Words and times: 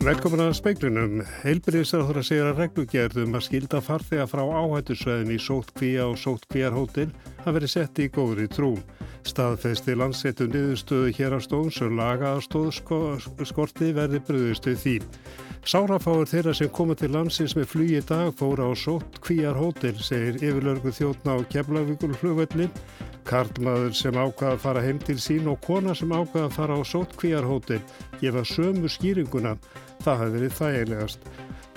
Velkomin 0.00 0.40
að 0.40 0.54
speiklinum. 0.56 1.18
Heilbyrðisraður 1.42 2.24
segir 2.24 2.46
að 2.48 2.62
reglugjörðum 2.62 3.34
að 3.36 3.42
skilda 3.44 3.82
farþega 3.84 4.24
frá 4.30 4.40
áhættusveðin 4.48 5.34
í 5.34 5.36
sótt 5.44 5.74
kvíja 5.76 6.06
og 6.08 6.16
sótt 6.16 6.46
kvíjarhóttil 6.48 7.10
hafa 7.42 7.52
verið 7.58 7.72
sett 7.74 8.00
í 8.00 8.06
góðri 8.08 8.46
trú. 8.48 8.70
Staðfesti 9.28 9.98
landsettu 10.00 10.46
niðurstöðu 10.48 11.12
hér 11.18 11.36
á 11.36 11.40
stóðum 11.44 11.74
sem 11.76 12.00
lagaðarstóð 12.00 12.70
skorti 13.50 13.90
verði 13.92 14.22
bröðustu 14.24 14.72
því. 14.80 14.96
Sárafáur 15.68 16.24
þeirra 16.32 16.56
sem 16.56 16.72
koma 16.72 16.96
til 16.96 17.12
landsins 17.12 17.52
með 17.58 17.68
flugi 17.74 18.00
dag 18.08 18.32
fóra 18.40 18.72
á 18.72 18.72
sótt 18.72 19.20
kvíjarhóttil, 19.20 19.98
segir 20.00 20.40
yfirlörgu 20.40 20.96
þjóttna 20.96 21.36
á 21.36 21.38
Keflavíkul 21.52 22.14
flugvellin 22.16 22.72
Karlmaður 23.30 23.94
sem 23.94 24.16
ákvaða 24.18 24.56
að 24.56 24.62
fara 24.64 24.82
heim 24.82 24.98
til 24.98 25.16
sín 25.22 25.46
og 25.50 25.60
kona 25.62 25.94
sem 25.94 26.10
ákvaða 26.10 26.48
að 26.48 26.56
fara 26.56 26.78
á 26.78 26.82
sótkvíjarhótel 26.82 27.78
gefa 28.18 28.42
sömu 28.42 28.90
skýringuna. 28.90 29.54
Það 30.02 30.20
hafi 30.22 30.34
verið 30.34 30.56
þægilegast. 30.58 31.30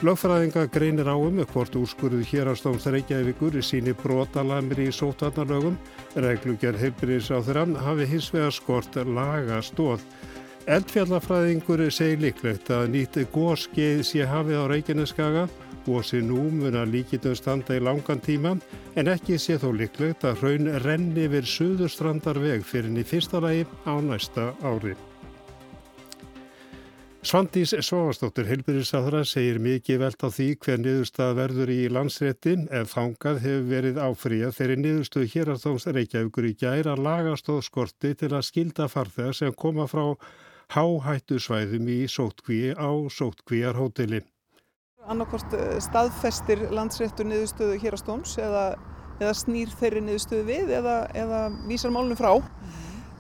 Lögfræðinga 0.03 0.65
greinir 0.73 1.07
á 1.07 1.15
um 1.15 1.37
hvort 1.53 1.75
úrskurðu 1.79 2.25
hér 2.27 2.49
á 2.51 2.53
Stóms 2.59 2.87
Reykjavíkur 2.89 3.55
í 3.55 3.61
síni 3.63 3.93
brotalamir 3.95 4.81
í 4.83 4.89
sótarnarlögum. 4.91 5.77
Reglugjör 6.17 6.79
heilbyrðis 6.81 7.29
á 7.31 7.39
þeirra 7.39 7.67
hafi 7.85 8.09
hins 8.11 8.27
vegar 8.33 8.51
skort 8.51 8.97
laga 9.07 9.61
stóð. 9.63 10.01
Eldfjallafræðingur 10.67 11.85
segir 11.91 12.19
líklegt 12.23 12.71
að 12.71 12.89
nýtti 12.95 13.27
góðskeið 13.31 14.03
sé 14.07 14.25
hafið 14.27 14.59
á 14.59 14.65
Reykjaneskaga 14.71 15.47
Gósi 15.83 16.21
nú 16.23 16.45
mun 16.47 16.77
að 16.79 16.93
líkitum 16.93 17.33
standa 17.35 17.75
í 17.75 17.81
langan 17.83 18.21
tíma 18.23 18.53
en 18.95 19.09
ekki 19.11 19.35
sé 19.35 19.57
þó 19.59 19.73
líklegt 19.75 20.23
að 20.23 20.37
hraun 20.39 20.69
renni 20.85 21.25
við 21.27 21.49
Suðurstrandarveg 21.51 22.63
fyrir 22.63 22.87
henni 22.87 23.03
fyrsta 23.03 23.41
lagi 23.43 23.65
á 23.83 23.93
næsta 23.99 24.53
ári. 24.63 24.95
Svandís 27.23 27.71
Svavastóttir 27.71 28.49
Hilbyrðisáðra 28.49 29.21
segir 29.27 29.59
mikið 29.63 30.01
velt 30.01 30.23
á 30.23 30.29
því 30.31 30.47
hver 30.63 30.81
niðurstað 30.83 31.37
verður 31.37 31.69
í 31.71 31.77
landsréttin 31.91 32.65
ef 32.67 32.91
þangað 32.95 33.39
hefur 33.45 33.69
verið 33.69 34.01
áfríða 34.07 34.51
þeirri 34.55 34.77
niðurstuð 34.81 35.29
hér 35.35 35.53
að 35.53 35.63
þóms 35.63 35.87
Reykjavíkur 35.99 36.49
í 36.49 36.53
gæra 36.63 36.97
lagastóð 36.99 37.63
skorti 37.67 38.11
til 38.19 38.33
að 38.33 38.47
skilda 38.49 38.89
farþegar 38.91 39.39
sem 39.39 39.55
koma 39.55 39.87
frá 39.87 40.03
háhættu 40.75 41.39
svæðum 41.39 41.87
í 41.91 42.03
sótkvíi 42.11 42.75
á 42.75 42.91
sótkvíjarhóteli. 43.07 44.23
Annarkort 45.03 45.51
eh, 45.57 45.79
staðfestir 45.83 46.69
landsréttur 46.71 47.27
niðurstöðu 47.27 47.75
hér 47.81 47.97
á 47.97 47.99
stóms 47.99 48.37
eða, 48.39 48.63
eða 49.19 49.33
snýr 49.35 49.73
þeirri 49.79 50.03
niðurstöðu 50.05 50.45
við 50.47 50.71
eða, 50.77 50.95
eða 51.17 51.41
vísar 51.67 51.91
málunum 51.91 52.19
frá. 52.19 52.31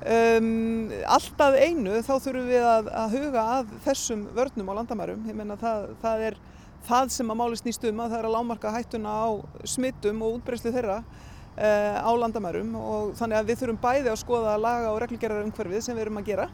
Um, 0.03 0.89
alltaf 1.07 1.55
einu 1.55 1.99
þá 2.03 2.13
þurfum 2.23 2.47
við 2.49 2.65
að, 2.67 2.89
að 3.03 3.17
huga 3.17 3.43
að 3.57 3.75
þessum 3.85 4.23
vörnum 4.35 4.71
á 4.71 4.77
landamærum. 4.79 5.27
Ég 5.27 5.37
menna 5.37 5.59
það, 5.59 5.85
það 6.03 6.25
er 6.29 6.39
það 6.87 7.13
sem 7.17 7.31
að 7.31 7.39
máli 7.39 7.59
snýst 7.59 7.87
um 7.87 8.01
að 8.03 8.15
það 8.15 8.19
er 8.19 8.27
að 8.29 8.35
lámarka 8.37 8.73
hættuna 8.77 9.13
á 9.19 9.27
smittum 9.75 10.23
og 10.23 10.39
útbreyslu 10.39 10.73
þeirra 10.75 11.01
uh, 11.03 11.97
á 11.99 12.11
landamærum 12.19 12.75
og 12.79 13.15
þannig 13.19 13.39
að 13.39 13.51
við 13.51 13.63
þurfum 13.63 13.83
bæði 13.83 14.11
að 14.11 14.21
skoða 14.23 14.55
laga 14.59 14.91
og 14.91 15.01
reglgerðar 15.03 15.47
umhverfið 15.47 15.87
sem 15.87 15.99
við 15.99 16.07
erum 16.07 16.23
að 16.23 16.31
gera 16.31 16.49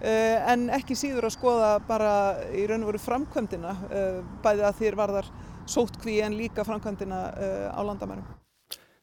en 0.00 0.66
ekki 0.76 0.96
síður 0.98 1.28
að 1.28 1.36
skoða 1.36 1.70
bara 1.88 2.10
í 2.52 2.66
raun 2.68 2.84
og 2.84 2.92
veru 2.92 3.00
framkvæmdina 3.00 3.76
eh, 3.90 4.18
bæði 4.44 4.66
að 4.68 4.82
þér 4.82 4.98
varðar 5.00 5.30
sótkví 5.66 6.18
en 6.22 6.36
líka 6.38 6.64
framkvæmdina 6.66 7.20
eh, 7.32 7.68
á 7.72 7.80
landamærum. 7.86 8.26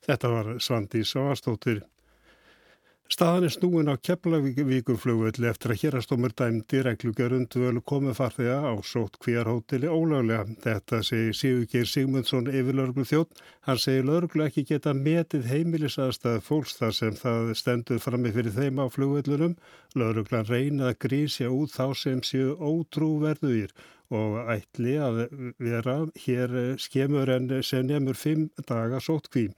Þetta 0.04 0.30
var 0.30 0.52
Svandi 0.60 1.04
Sáastóttir 1.08 1.82
Staðan 3.14 3.46
er 3.46 3.52
snúin 3.54 3.92
á 3.94 3.96
Keflavíkurflugvöldi 4.02 5.46
eftir 5.46 5.74
að 5.76 5.82
hérastómur 5.84 6.32
dæmdi 6.34 6.80
reglugjörund 6.82 7.54
völu 7.62 7.84
komið 7.86 8.16
farþega 8.18 8.56
á 8.66 8.74
sótt 8.90 9.20
kvíarhóteli 9.22 9.86
ólaglega. 9.86 10.48
Þetta 10.64 11.02
segir 11.06 11.38
Sigurgeir 11.38 11.92
Sigmundsson 11.92 12.50
yfirlörglu 12.50 13.06
þjótt. 13.06 13.44
Hann 13.70 13.84
segir 13.84 14.10
lörglu 14.10 14.48
ekki 14.48 14.66
geta 14.72 14.96
metið 14.98 15.46
heimilisaðstæð 15.52 16.42
fólks 16.48 16.74
þar 16.80 16.98
sem 17.04 17.22
það 17.22 17.54
stendur 17.62 18.02
frammi 18.02 18.34
fyrir 18.34 18.58
þeim 18.58 18.82
á 18.82 18.86
flugvöldunum. 18.98 19.56
Lörglan 19.94 20.50
reyna 20.50 20.90
að 20.90 21.00
grísja 21.06 21.54
út 21.54 21.78
þá 21.78 21.94
sem 21.94 22.26
séu 22.26 22.58
ótrúverðuðir 22.58 23.78
og 24.14 24.42
ætli 24.58 24.98
að 24.98 25.26
vera 25.62 26.00
hér 26.26 26.60
skemur 26.82 27.30
en 27.30 27.60
sem 27.62 27.86
nefnur 27.86 28.18
fimm 28.18 28.50
daga 28.66 28.98
sótt 28.98 29.30
kvím. 29.30 29.54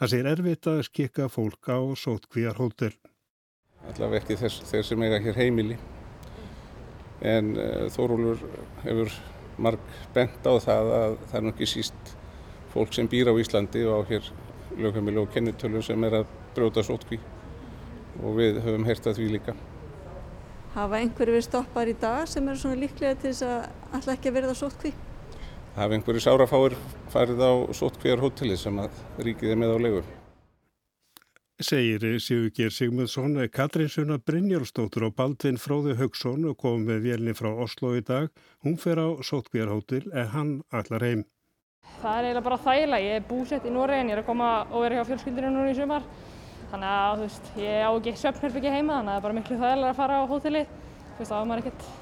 Það 0.00 0.08
segir 0.14 0.26
erfitt 0.30 0.66
að 0.70 0.78
skikka 0.86 1.26
fólk 1.28 1.68
á 1.68 1.76
sótkvíjar 2.00 2.56
hótel. 2.56 2.94
Allaveg 3.90 4.22
ekki 4.22 4.36
þess, 4.40 4.62
þeir 4.70 4.86
sem 4.88 5.02
eiga 5.04 5.18
hér 5.20 5.36
heimili. 5.36 5.76
En 7.20 7.50
uh, 7.52 7.84
Þórólur 7.92 8.40
hefur 8.80 9.12
marg 9.60 9.90
bent 10.14 10.48
á 10.48 10.56
það 10.56 10.88
að 10.96 11.18
það 11.26 11.36
er 11.36 11.46
nokkið 11.50 11.70
síst 11.74 12.14
fólk 12.72 12.96
sem 12.96 13.10
býr 13.12 13.28
á 13.28 13.36
Íslandi 13.44 13.84
og 13.92 14.08
á 14.08 14.08
hér 14.14 14.32
lögheimili 14.80 15.20
og 15.20 15.28
kennitölu 15.34 15.84
sem 15.84 16.08
er 16.08 16.22
að 16.22 16.32
brjóta 16.56 16.86
sótkví 16.86 17.20
og 18.22 18.40
við 18.40 18.62
höfum 18.64 18.88
hert 18.88 19.04
að 19.04 19.20
því 19.20 19.28
líka. 19.34 19.56
Hafa 20.78 21.02
einhverju 21.02 21.36
verið 21.36 21.48
stoppar 21.50 21.92
í 21.92 21.98
dag 22.00 22.24
sem 22.30 22.48
eru 22.48 22.64
svona 22.64 22.80
líklega 22.80 23.20
til 23.20 23.34
þess 23.34 23.44
að 23.50 23.62
alltaf 23.90 24.16
ekki 24.16 24.32
verið 24.32 24.56
á 24.56 24.62
sótkví? 24.64 24.96
Hafa 25.76 25.96
einhverju 25.96 26.22
sárafáir 26.24 26.78
farið 27.12 27.44
á 27.46 27.52
sótkvíjar 27.76 28.22
hóteli 28.22 28.56
sem 28.58 28.78
að 28.82 28.96
ríkið 29.22 29.54
er 29.54 29.60
með 29.60 29.76
á 29.76 29.78
legu. 29.84 30.02
Segir 31.60 32.00
Sigurgeir 32.24 32.72
Sigmundsson, 32.72 33.36
Katrín 33.52 33.90
Sunna 33.92 34.16
Brynjálsdóttur 34.16 35.10
og 35.10 35.16
Baldvin 35.18 35.58
Fróði 35.60 35.92
Haugsson 35.98 36.46
kom 36.56 36.86
með 36.88 37.04
vélni 37.04 37.34
frá 37.36 37.50
Oslo 37.52 37.92
í 37.98 38.00
dag. 38.00 38.30
Hún 38.64 38.78
fer 38.80 38.96
á 38.96 39.08
sótkvíjarhótel 39.20 40.06
en 40.08 40.32
hann 40.32 40.54
allar 40.72 41.04
heim. 41.04 41.26
Það 42.00 42.16
er 42.16 42.24
eiginlega 42.30 42.46
bara 42.48 42.60
þægilega. 42.64 43.04
Ég 43.04 43.20
er 43.20 43.28
búsett 43.28 43.68
í 43.68 43.74
Noregi 43.74 44.00
en 44.00 44.08
ég 44.08 44.16
er 44.16 44.22
að 44.22 44.30
koma 44.30 44.50
og 44.70 44.86
vera 44.86 45.00
hjá 45.00 45.08
fjölskyldinu 45.10 45.52
núna 45.52 45.74
í 45.74 45.76
sumar. 45.76 46.06
Þannig 46.70 46.92
að 46.96 47.12
þú 47.12 47.26
veist, 47.26 47.50
ég 47.60 47.84
á 47.84 47.90
ekki 47.90 48.20
söpnherbyggi 48.22 48.76
heima 48.78 48.96
þannig 48.96 49.10
að 49.10 49.12
það 49.12 49.18
er 49.18 49.26
bara 49.26 49.38
miklu 49.40 49.60
þægilega 49.60 49.92
að 49.92 50.00
fara 50.00 50.20
á 50.24 50.30
hóteli. 50.32 50.64
Þú 50.70 51.18
veist, 51.20 51.32
þá 51.34 51.40
er 51.42 51.50
maður 51.50 51.66
ekkert 51.66 51.99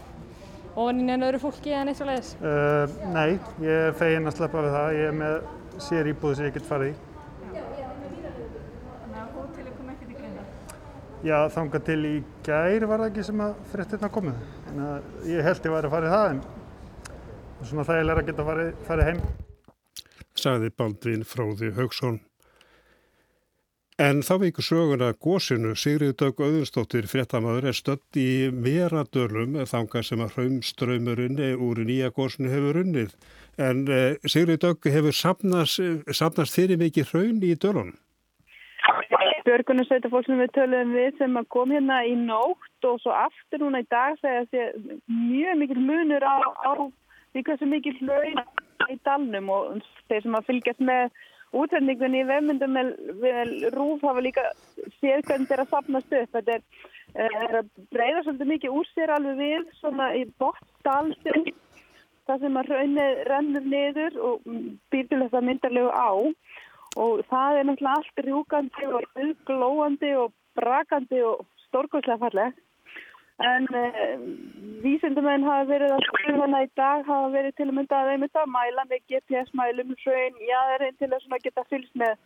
ofan 0.79 1.01
í 1.03 1.07
neina 1.07 1.29
öðru 1.29 1.41
fólki 1.43 1.73
en 1.75 1.91
eitt 1.91 1.99
svo 1.99 2.07
leiðis? 2.09 2.31
Uh, 2.39 2.85
nei, 3.15 3.39
ég 3.65 3.89
er 3.89 3.97
fegin 3.99 4.31
að 4.31 4.37
sleppa 4.39 4.63
við 4.65 4.77
það. 4.77 4.91
Ég 4.99 5.11
er 5.11 5.17
með 5.19 5.35
sér 5.89 6.11
íbúð 6.13 6.37
sem 6.39 6.49
ég 6.49 6.55
get 6.57 6.69
farið 6.69 6.93
í. 6.93 6.95
Þannig 7.49 9.19
að 9.23 9.35
hóteli 9.39 9.75
kom 9.75 9.91
ekkert 9.95 10.13
í 10.13 10.21
greina? 10.21 10.47
Já, 11.27 11.39
þanga 11.57 11.83
til 11.89 11.99
í 12.07 12.15
gær 12.47 12.89
var 12.93 13.03
það 13.03 13.11
ekki 13.11 13.27
sem 13.31 13.45
að 13.49 13.59
fréttirna 13.73 14.13
komið. 14.15 14.47
Þannig 14.69 14.89
að 14.93 15.29
ég 15.33 15.51
held 15.51 15.69
ég 15.69 15.77
væri 15.77 15.91
að 15.91 15.97
farið 15.97 16.17
það 16.17 16.31
en 16.31 16.41
svona 17.67 17.89
þægilega 17.91 18.23
að 18.23 18.31
geta 18.31 18.49
farið, 18.53 18.73
farið 18.87 19.13
heim. 19.13 19.23
Saði 20.39 20.75
Baldvin 20.79 21.27
Fróði 21.27 21.75
Haugsson. 21.75 22.21
En 23.99 24.21
þá 24.23 24.37
veikur 24.39 24.63
söguna 24.63 25.09
gósinu 25.19 25.73
Sigrið 25.75 26.13
Dögg 26.21 26.39
Öðunstóttir 26.47 27.09
fréttamaður 27.11 27.65
er 27.73 27.75
stödd 27.75 28.19
í 28.23 28.47
meradölum 28.55 29.57
þanga 29.67 30.03
sem 30.07 30.21
að 30.23 30.37
hraumströymurinn 30.37 31.41
úr 31.67 31.81
nýja 31.83 32.13
gósinu 32.15 32.53
hefur 32.53 32.79
unnið. 32.85 33.17
En 33.59 33.81
eh, 33.91 34.15
Sigrið 34.23 34.61
Dögg 34.63 34.87
hefur 34.95 35.17
samnast, 35.19 35.83
samnast 36.15 36.55
fyrir 36.55 36.79
mikið 36.79 37.11
hraun 37.11 37.43
í 37.43 37.57
dölunum. 37.59 37.97
Björgunarsveita 39.49 40.13
fólk 40.13 40.29
sem 40.31 40.39
við 40.45 40.53
töluðum 40.55 40.95
við 40.95 41.19
sem 41.19 41.41
kom 41.51 41.75
hérna 41.75 41.97
í 42.07 42.15
nótt 42.21 42.87
og 42.87 43.01
svo 43.03 43.17
aftur 43.17 43.65
núna 43.65 43.81
í 43.83 43.89
dag 43.91 44.15
segja 44.23 44.45
að 44.69 44.95
mjög 45.11 45.59
mikil 45.65 45.83
munur 45.89 46.23
á, 46.23 46.39
á 46.39 46.73
því 47.35 47.43
hversu 47.51 47.67
mikil 47.67 47.97
hraun 47.99 48.45
í 48.93 48.99
dalnum 49.03 49.51
og 49.51 49.83
þeir 50.07 50.23
sem 50.23 50.39
að 50.39 50.47
fylgjast 50.53 50.87
með 50.87 51.19
útsendingunni 51.57 52.23
í 52.23 52.29
vefmyndum 52.29 52.75
með 52.77 53.55
rúf 53.75 54.03
hafa 54.05 54.25
líka 54.25 54.45
séð 54.99 55.25
hvernig 55.29 55.49
þeir 55.49 55.65
að 55.65 55.73
sapnast 55.73 56.19
upp. 56.21 56.35
Þetta 56.37 56.59
er, 56.59 56.63
eh, 57.15 57.39
er 57.45 57.57
að 57.63 57.71
breyða 57.95 58.25
svolítið 58.27 58.53
mikið 58.53 58.77
úr 58.81 58.91
sér 58.93 59.15
alveg 59.17 59.41
við 59.41 59.73
svona 59.81 60.13
í 60.19 60.27
botdalsum 60.39 61.49
það 62.29 62.45
sem 62.45 62.59
að 62.61 62.71
raunnið 62.75 63.21
rennur 63.29 63.69
niður 63.73 64.17
og 64.29 64.49
býr 64.93 65.07
til 65.09 65.21
þetta 65.23 65.45
myndarlegu 65.45 65.93
á 65.97 66.11
og 66.99 67.23
það 67.31 67.59
er 67.59 67.69
náttúrulega 67.69 67.97
allt 67.97 68.23
rjúkandi 68.27 68.89
og 68.99 69.07
glóandi 69.49 70.11
og 70.19 70.33
brakandi 70.59 71.23
og 71.25 71.47
stórkoslega 71.69 72.21
fallegt. 72.25 72.61
En 73.39 73.69
uh, 73.71 74.17
vísindamenn 74.83 75.47
hafa 75.47 75.69
verið 75.69 75.93
að 75.95 76.07
skrifa 76.09 76.41
hana 76.43 76.65
í 76.65 76.71
dag, 76.79 77.05
hafa 77.07 77.29
verið 77.31 77.55
til 77.55 77.69
að 77.69 77.77
mynda 77.77 78.01
að 78.01 78.11
einmitt 78.15 78.41
að 78.41 78.51
mæla 78.51 78.85
með 78.91 79.05
GPS-mælum, 79.13 79.95
hraun, 80.03 80.43
já 80.43 80.59
það 80.59 80.75
er 80.75 80.87
einn 80.89 80.99
til 80.99 81.11
að 81.15 81.45
geta 81.45 81.67
fylgst 81.71 81.95
með 82.03 82.17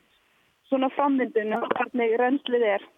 svona 0.70 0.88
frammyndun 0.96 1.56
og 1.58 1.68
hvernig 1.76 2.16
reynslið 2.20 2.66
er. 2.78 2.88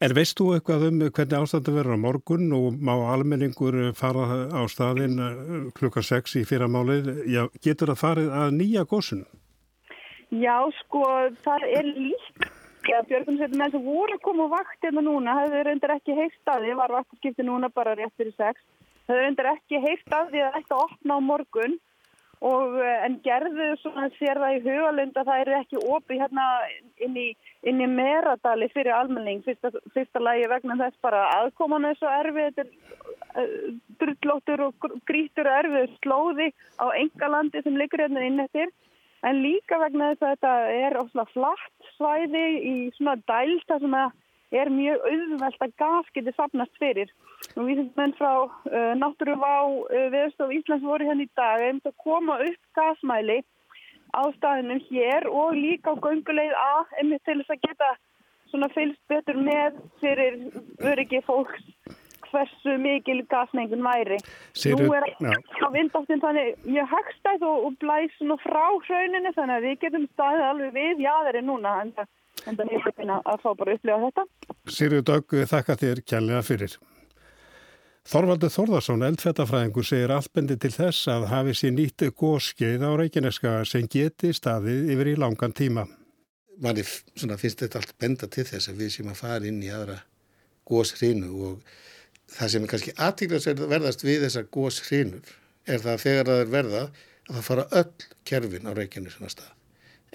En 0.00 0.14
veist 0.16 0.36
þú 0.36 0.54
eitthvað 0.56 0.86
um 0.86 1.00
hvernig 1.00 1.34
ástandi 1.36 1.72
verður 1.76 1.96
á 1.96 2.04
morgun 2.04 2.52
og 2.56 2.76
má 2.80 2.94
almenningur 3.12 3.76
fara 3.96 4.28
á 4.48 4.64
staðin 4.72 5.18
eh, 5.20 5.66
klukka 5.76 6.00
6 6.04 6.38
í 6.40 6.44
fyrramálið? 6.48 7.10
Já, 7.28 7.42
getur 7.60 7.92
það 7.92 8.00
farið 8.04 8.30
að 8.42 8.56
nýja 8.56 8.86
góðsunu? 8.88 9.26
Já, 10.40 10.56
sko, 10.78 11.04
það 11.44 11.66
er 11.74 11.90
líkt 11.96 12.48
Já, 12.88 13.02
Björgunsveitum 13.04 13.60
eins 13.60 13.76
og 13.76 13.84
voru 13.84 14.16
að 14.16 14.22
koma 14.24 14.46
á 14.48 14.54
vakt 14.54 14.86
hérna 14.86 15.02
núna, 15.04 15.36
hefur 15.42 15.66
reyndar 15.68 15.92
ekki 15.98 16.16
heilt 16.16 16.36
staði, 16.40 16.72
var 16.78 16.94
vaktaskipti 16.94 17.44
núna 17.44 17.68
bara 17.74 17.92
rétt 17.98 18.14
fyrir 18.16 18.32
sex. 18.38 18.62
þau 19.06 19.16
reyndar 19.18 19.50
ekki 19.52 19.80
heilt 19.82 20.14
af 20.14 20.30
því 20.30 20.42
að 20.46 20.56
þetta 20.56 20.82
opna 20.84 21.16
á 21.18 21.20
morgun 21.20 21.76
og 22.40 22.76
eh, 22.80 23.04
en 23.04 23.18
gerðu 23.24 23.66
svona 23.82 24.08
sér 24.16 24.40
það 24.40 24.56
í 24.56 24.60
hugalund 24.64 25.18
að 25.18 25.28
það 25.28 25.42
er 25.42 25.50
ekki 25.58 25.80
opið 25.96 26.22
hérna 26.22 26.44
inn 27.04 27.18
í, 27.20 27.26
inn 27.68 27.82
í 27.84 27.88
meradali 27.90 28.70
fyrir 28.72 28.96
almenning 28.96 29.42
fyrsta, 29.44 29.72
fyrsta 29.92 30.22
lagi 30.22 30.46
vegna 30.48 30.78
þess 30.80 31.02
bara 31.04 31.26
aðkoman 31.40 31.90
er 31.90 31.98
svo 31.98 32.12
erfið 32.20 32.48
þetta 32.48 32.64
er 32.64 33.44
uh, 33.44 33.74
drullóttur 34.00 34.64
og 34.70 34.88
grítur 35.10 35.50
erfið 35.52 35.98
slóði 35.98 36.48
á 36.80 36.88
enga 37.02 37.28
landi 37.34 37.60
sem 37.66 37.76
liggur 37.76 38.06
hérna 38.06 38.24
inn 38.24 38.40
eftir 38.46 38.72
en 39.26 39.42
líka 39.44 39.78
vegna 39.82 40.12
þess 40.12 40.24
að 40.24 40.32
þetta 40.34 40.54
er 40.86 40.98
ofslega 41.00 41.34
flatt 41.34 41.92
svæði 41.96 42.46
í 42.70 42.74
svona 42.96 43.16
dælta 43.28 43.78
sem 43.82 43.96
að 43.96 44.16
er 44.50 44.70
mjög 44.74 45.04
auðvelt 45.06 45.64
að 45.64 45.74
gas 45.78 46.08
geti 46.14 46.32
sapnast 46.34 46.80
fyrir. 46.82 47.10
Nú 47.54 47.68
vísum 47.68 47.90
menn 47.98 48.14
frá 48.18 48.32
uh, 48.42 48.92
náttúruvá 48.98 49.54
uh, 49.70 50.06
viðstof 50.14 50.54
Íslands 50.56 50.86
voru 50.86 51.06
hérna 51.06 51.26
í 51.26 51.32
dag 51.38 51.66
um 51.68 51.80
að 51.86 51.98
koma 52.02 52.38
upp 52.46 52.62
gasmæli 52.78 53.40
á 54.10 54.22
staðinum 54.38 54.82
hér 54.88 55.28
og 55.30 55.54
líka 55.54 55.94
á 55.94 56.02
gönguleið 56.02 56.56
A 56.58 56.72
einmitt 56.98 57.22
til 57.24 57.38
þess 57.38 57.54
að 57.54 57.62
geta 57.68 57.90
svona 58.50 58.70
fylgst 58.74 59.02
betur 59.10 59.38
með 59.38 59.78
fyrir 60.02 60.40
öryggi 60.90 61.22
fólks 61.28 61.62
hversu 62.30 62.76
mikil 62.82 63.24
gasmengun 63.30 63.84
væri. 63.84 64.20
Siru, 64.54 64.86
Nú 64.86 64.94
er 64.96 65.06
á 65.06 65.68
vindáttin 65.74 66.22
þannig 66.22 66.54
mjög 66.64 66.88
högstæð 66.94 67.46
og, 67.48 67.66
og 67.66 67.76
blæs 67.82 68.14
svona 68.18 68.38
frá 68.44 68.64
hrauninu 68.86 69.34
þannig 69.36 69.56
að 69.56 69.66
við 69.68 69.76
getum 69.84 70.06
staðið 70.14 70.46
alveg 70.50 70.72
við 70.78 71.04
jáðari 71.06 71.44
núna 71.44 71.74
en 71.84 71.92
það 71.96 72.64
er 72.64 72.72
ekki 72.78 73.10
að 73.10 73.42
fá 73.42 73.50
bara 73.52 73.76
upplifa 73.76 74.00
þetta. 74.06 74.26
Sirju 74.78 75.04
Dögg, 75.10 75.36
þakka 75.50 75.78
þér 75.82 76.02
kjærlega 76.06 76.46
fyrir. 76.46 76.78
Þorvaldur 78.10 78.50
Þorðarsson, 78.50 79.02
eldfættafræðingur, 79.06 79.84
segir 79.84 80.12
allbendi 80.14 80.56
til 80.58 80.70
þess 80.72 81.08
að 81.12 81.26
hafi 81.30 81.52
sér 81.54 81.74
nýtt 81.76 82.06
góðskeið 82.16 82.86
á 82.88 82.90
Reykjaneska 82.96 83.52
sem 83.68 83.84
geti 83.92 84.32
staðið 84.34 84.88
yfir 84.94 85.10
í 85.12 85.18
langan 85.20 85.52
tíma. 85.54 85.84
Manni 86.64 86.82
finnst 86.84 87.60
þetta 87.60 87.80
allt 87.80 87.92
benda 88.00 88.28
til 88.28 88.46
þess 88.48 88.72
að 88.72 88.80
við 88.80 88.94
séum 88.96 89.12
að 89.12 89.20
fara 89.20 89.48
inn 89.48 89.60
í 89.62 89.68
aðra 89.72 90.00
góðshrinu 90.68 91.30
og 91.50 91.76
það 92.30 92.52
sem 92.52 92.64
er 92.64 92.72
kannski 92.72 92.96
aðtíklas 93.06 93.48
verðast 93.60 94.04
við 94.06 94.24
þessar 94.26 94.48
góðshrinur 94.54 95.32
er 95.66 95.82
það 95.82 95.92
að 95.92 96.02
þegar 96.04 96.30
það 96.30 96.42
er 96.42 96.52
verða 96.54 96.82
að 96.84 97.36
það 97.36 97.46
fara 97.46 97.66
öll 97.80 98.08
kerfin 98.30 98.68
á 98.70 98.72
Reykjanesuna 98.76 99.30
stað. 99.30 99.52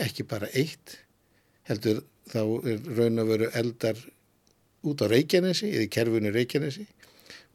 Ekki 0.06 0.26
bara 0.28 0.50
eitt, 0.52 0.98
heldur 1.70 2.04
þá 2.32 2.42
er 2.42 2.90
raun 2.98 3.22
að 3.22 3.32
veru 3.32 3.50
eldar 3.62 4.02
út 4.86 5.04
á 5.04 5.08
Reykjanesi 5.12 5.72
eða 5.72 5.92
kerfinu 5.96 6.34
Reykjanesi 6.36 6.86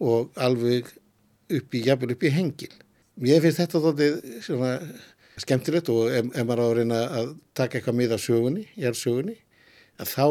og 0.01 0.31
alveg 0.41 0.89
upp 1.51 1.75
í, 1.75 1.83
jafnvel 1.85 2.15
upp 2.15 2.25
í 2.25 2.33
hengil. 2.35 2.73
Mér 3.21 3.43
finnst 3.45 3.61
þetta 3.61 3.83
þóttið 3.85 4.19
svona 4.47 4.75
skemmtilegt 5.41 5.91
og 5.93 6.11
ef, 6.15 6.31
maður 6.47 6.63
á 6.63 6.67
að 6.67 6.75
reyna 6.79 7.01
að 7.21 7.31
taka 7.57 7.79
eitthvað 7.79 7.99
með 7.99 8.17
á 8.17 8.19
sögunni, 8.21 8.65
jærsögunni, 8.81 9.37
að 10.01 10.13
þá 10.15 10.27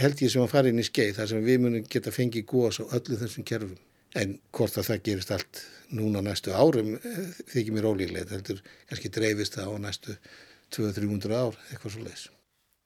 held 0.00 0.22
ég 0.24 0.32
sem 0.32 0.42
að 0.42 0.52
fara 0.52 0.70
inn 0.70 0.82
í 0.82 0.86
skeið 0.86 1.18
þar 1.18 1.30
sem 1.30 1.44
við 1.44 1.60
munum 1.64 1.86
geta 1.90 2.12
fengið 2.14 2.46
góðs 2.50 2.80
á 2.82 2.84
öllu 2.98 3.18
þessum 3.20 3.46
kerfum. 3.46 3.76
En 4.14 4.36
hvort 4.54 4.78
að 4.78 4.88
það 4.90 5.04
gerist 5.08 5.32
allt 5.34 5.62
núna 5.94 6.22
næstu 6.22 6.54
árum 6.54 6.94
eh, 6.96 7.22
þykir 7.50 7.74
mér 7.74 7.88
ólíklegt, 7.90 8.30
heldur 8.30 8.60
kannski 8.88 9.10
dreifist 9.14 9.58
það 9.58 9.74
á 9.74 9.76
næstu 9.88 10.16
200-300 10.74 11.38
ár, 11.38 11.58
eitthvað 11.70 11.94
svo 11.94 12.04
leiðis. 12.04 12.26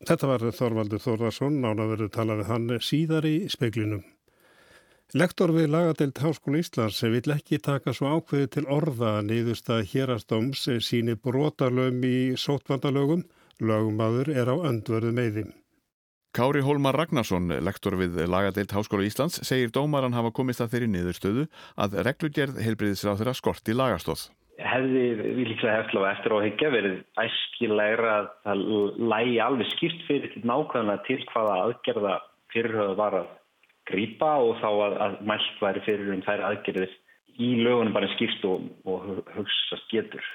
Þetta 0.08 0.30
var 0.30 0.44
Þorvaldur 0.54 1.02
Þórðarsson, 1.02 1.58
nánaverður 1.64 2.12
talaði 2.14 2.46
hann 2.48 2.70
síðar 2.84 3.26
í 3.26 3.36
speklinum. 3.50 4.04
Lektor 5.16 5.54
við 5.56 5.70
lagadelt 5.72 6.18
Háskóla 6.20 6.60
Íslands 6.60 7.00
vil 7.00 7.32
ekki 7.32 7.58
taka 7.64 7.94
svo 7.96 8.10
ákveði 8.18 8.50
til 8.58 8.66
orða 8.68 9.14
nýðust 9.24 9.70
að 9.72 9.86
hérastóms 9.94 10.66
síni 10.84 11.16
brotalögum 11.16 12.04
í 12.04 12.18
sótvandalögum, 12.36 13.24
lögumadur 13.58 14.28
er 14.28 14.52
á 14.52 14.56
öndverðu 14.68 15.14
meðin. 15.16 15.54
Kári 16.38 16.60
Hólmar 16.62 16.94
Ragnarsson, 16.94 17.50
lektor 17.66 17.96
við 17.98 18.20
lagadeilt 18.30 18.70
Háskóla 18.70 19.02
Íslands, 19.08 19.40
segir 19.42 19.72
dómaran 19.74 20.14
hafa 20.14 20.30
komist 20.30 20.62
að 20.62 20.76
þeirri 20.76 20.90
niðurstöðu 20.92 21.46
að 21.82 21.96
reglugerð 22.06 22.60
heilbriðisráð 22.62 23.24
þeirra 23.24 23.34
skorti 23.34 23.74
lagastóð 23.74 24.28
hefði 24.58 25.02
við 25.18 25.50
líklega 25.52 25.82
eftir 25.84 26.02
á 26.02 26.10
eftir 26.10 26.34
áhyggja 26.34 26.70
verið 26.74 26.96
æskilegra 27.22 28.14
að 28.14 28.30
það 28.46 28.62
lægi 29.12 29.36
alveg 29.42 29.70
skipt 29.74 30.00
fyrir 30.08 30.32
til 30.32 30.42
nákvæmlega 30.50 31.04
til 31.06 31.18
hvaða 31.30 31.58
aðgerða 31.64 32.14
fyrirhauða 32.54 32.96
var 32.98 33.18
að 33.20 33.28
grýpa 33.90 34.32
og 34.44 34.58
þá 34.62 34.68
að, 34.70 34.96
að 35.06 35.20
mælt 35.30 35.62
væri 35.62 35.84
fyrir 35.86 36.14
um 36.14 36.24
þær 36.26 36.44
aðgerðir 36.50 36.96
í 37.38 37.50
lögunum 37.62 37.94
bara 37.94 38.10
skipst 38.16 38.46
og, 38.48 38.66
og 38.86 39.22
hugsa 39.36 39.78
getur. 39.92 40.26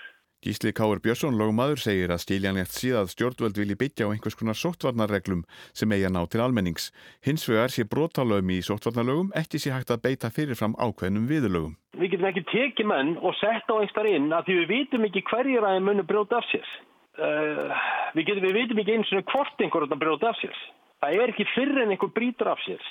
Gísli 0.43 0.73
Káur 0.75 0.99
Björnsson 0.99 1.37
lögumadur 1.39 1.79
segir 1.79 2.11
að 2.11 2.19
stíljanlegt 2.19 2.73
síðað 2.75 3.13
stjórnvöld 3.13 3.55
vilji 3.55 3.77
byggja 3.79 4.07
á 4.07 4.11
einhvers 4.11 4.35
konar 4.35 4.57
sóttvarnarreglum 4.59 5.45
sem 5.71 5.93
eigi 5.95 6.03
að 6.09 6.11
ná 6.17 6.19
til 6.27 6.41
almennings. 6.43 6.89
Hins 7.23 7.47
vegar 7.47 7.71
sé 7.71 7.85
brotalögum 7.87 8.51
í 8.51 8.57
sóttvarnarlögum 8.67 9.29
ekki 9.39 9.61
sé 9.63 9.71
hægt 9.71 9.93
að 9.95 10.01
beita 10.03 10.33
fyrirfram 10.35 10.75
ákveðnum 10.75 11.29
viðlögum. 11.31 11.77
Við 11.95 12.11
getum 12.11 12.27
ekki 12.27 12.43
tekið 12.51 12.89
menn 12.91 13.13
og 13.23 13.37
sett 13.39 13.71
á 13.71 13.75
einstar 13.79 14.09
inn 14.11 14.27
að 14.35 14.49
því 14.49 14.57
við 14.59 14.73
vitum 14.73 15.07
ekki 15.07 15.23
hverjir 15.31 15.63
að 15.63 15.77
þeim 15.77 15.87
munu 15.87 16.05
brjóta 16.11 16.41
af 16.41 16.49
sér. 16.51 16.67
Uh, 17.13 17.71
við, 18.17 18.27
getum, 18.27 18.49
við 18.49 18.59
vitum 18.59 18.83
ekki 18.83 18.97
eins 18.97 19.15
og 19.15 19.31
hvort 19.31 19.63
einhverjum 19.63 20.03
brjóta 20.03 20.33
af 20.33 20.43
sér. 20.43 20.59
Það 20.99 21.21
er 21.21 21.31
ekki 21.31 21.47
fyrir 21.53 21.85
en 21.85 21.95
einhver 21.95 22.11
brítur 22.19 22.51
af 22.51 22.59
sér 22.67 22.83